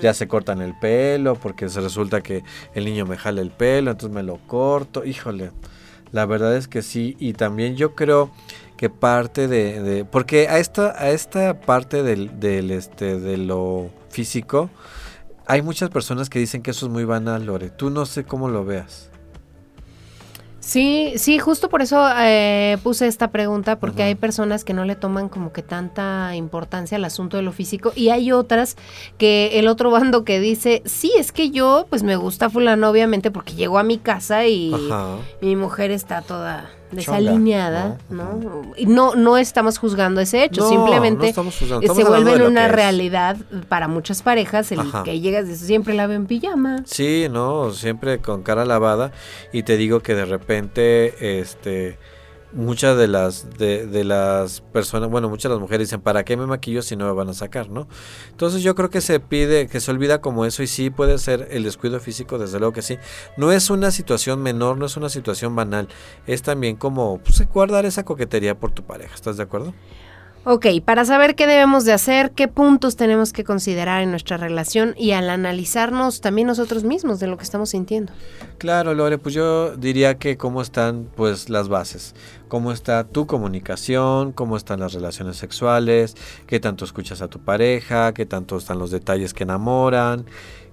[0.00, 2.42] Ya se cortan el pelo porque se resulta que
[2.74, 5.50] el niño me jala el pelo, entonces me lo corto, híjole,
[6.12, 8.30] la verdad es que sí, y también yo creo
[8.76, 13.88] que parte de, de- porque a esta, a esta parte del, del este, de lo
[14.10, 14.68] físico,
[15.46, 17.70] hay muchas personas que dicen que eso es muy banal, Lore.
[17.70, 19.10] Tú no sé cómo lo veas.
[20.64, 24.96] Sí, sí, justo por eso eh, puse esta pregunta, porque hay personas que no le
[24.96, 28.76] toman como que tanta importancia al asunto de lo físico y hay otras
[29.18, 33.30] que el otro bando que dice, sí, es que yo pues me gusta fulano obviamente
[33.30, 35.18] porque llegó a mi casa y Ajá.
[35.42, 36.70] mi mujer está toda
[37.02, 38.62] Chonga, desalineada, ¿no?
[38.76, 42.66] Y no, no estamos juzgando ese hecho, No, simplemente no juzgando, se vuelve de una
[42.66, 42.72] es.
[42.72, 43.36] realidad
[43.68, 45.02] para muchas parejas el Ajá.
[45.02, 46.82] que llegas y siempre la veo en pijama.
[46.86, 49.12] Sí, no, siempre con cara lavada
[49.52, 51.98] y te digo que de repente, este,
[52.54, 56.36] muchas de las de, de las personas, bueno, muchas de las mujeres dicen, ¿para qué
[56.36, 57.88] me maquillo si no me van a sacar, no?
[58.30, 61.48] Entonces yo creo que se pide, que se olvida como eso y sí puede ser
[61.50, 62.98] el descuido físico, desde luego que sí.
[63.36, 65.88] No es una situación menor, no es una situación banal,
[66.26, 69.74] es también como pues, guardar esa coquetería por tu pareja, ¿estás de acuerdo?
[70.46, 74.94] Ok, para saber qué debemos de hacer, qué puntos tenemos que considerar en nuestra relación
[74.98, 78.12] y al analizarnos también nosotros mismos de lo que estamos sintiendo.
[78.58, 82.14] Claro, Lore, pues yo diría que cómo están pues las bases,
[82.54, 86.14] cómo está tu comunicación, cómo están las relaciones sexuales,
[86.46, 90.24] qué tanto escuchas a tu pareja, qué tanto están los detalles que enamoran,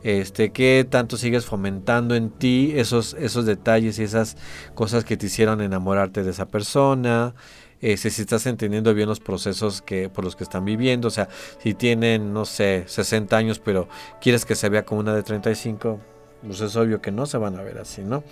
[0.03, 4.38] este, qué tanto sigues fomentando en ti esos, esos detalles y esas
[4.75, 7.34] cosas que te hicieron enamorarte de esa persona.
[7.79, 11.29] Este, si estás entendiendo bien los procesos que por los que están viviendo, o sea,
[11.63, 13.88] si tienen, no sé, 60 años, pero
[14.21, 15.99] quieres que se vea como una de 35,
[16.46, 18.24] pues es obvio que no se van a ver así, ¿no?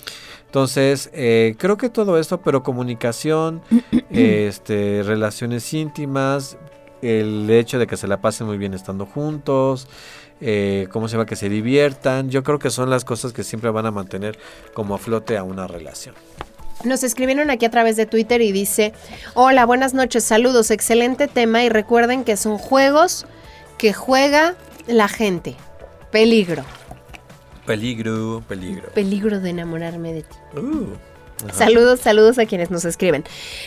[0.45, 3.61] Entonces, eh, creo que todo esto, pero comunicación,
[4.09, 6.57] este, relaciones íntimas,
[7.01, 9.87] el hecho de que se la pasen muy bien estando juntos,
[10.41, 13.69] eh, cómo se va que se diviertan, yo creo que son las cosas que siempre
[13.69, 14.39] van a mantener
[14.73, 16.15] como a flote a una relación.
[16.85, 18.93] Nos escribieron aquí a través de Twitter y dice,
[19.33, 23.25] hola, buenas noches, saludos, excelente tema y recuerden que son juegos
[23.77, 24.55] que juega
[24.87, 25.55] la gente.
[26.09, 26.63] Peligro,
[27.69, 28.89] Peligro, peligro.
[28.95, 30.37] peligro de enamorarme de ti.
[30.57, 30.87] Uh,
[31.45, 31.53] ajá.
[31.53, 33.23] Saludos, saludos a quienes nos escriben.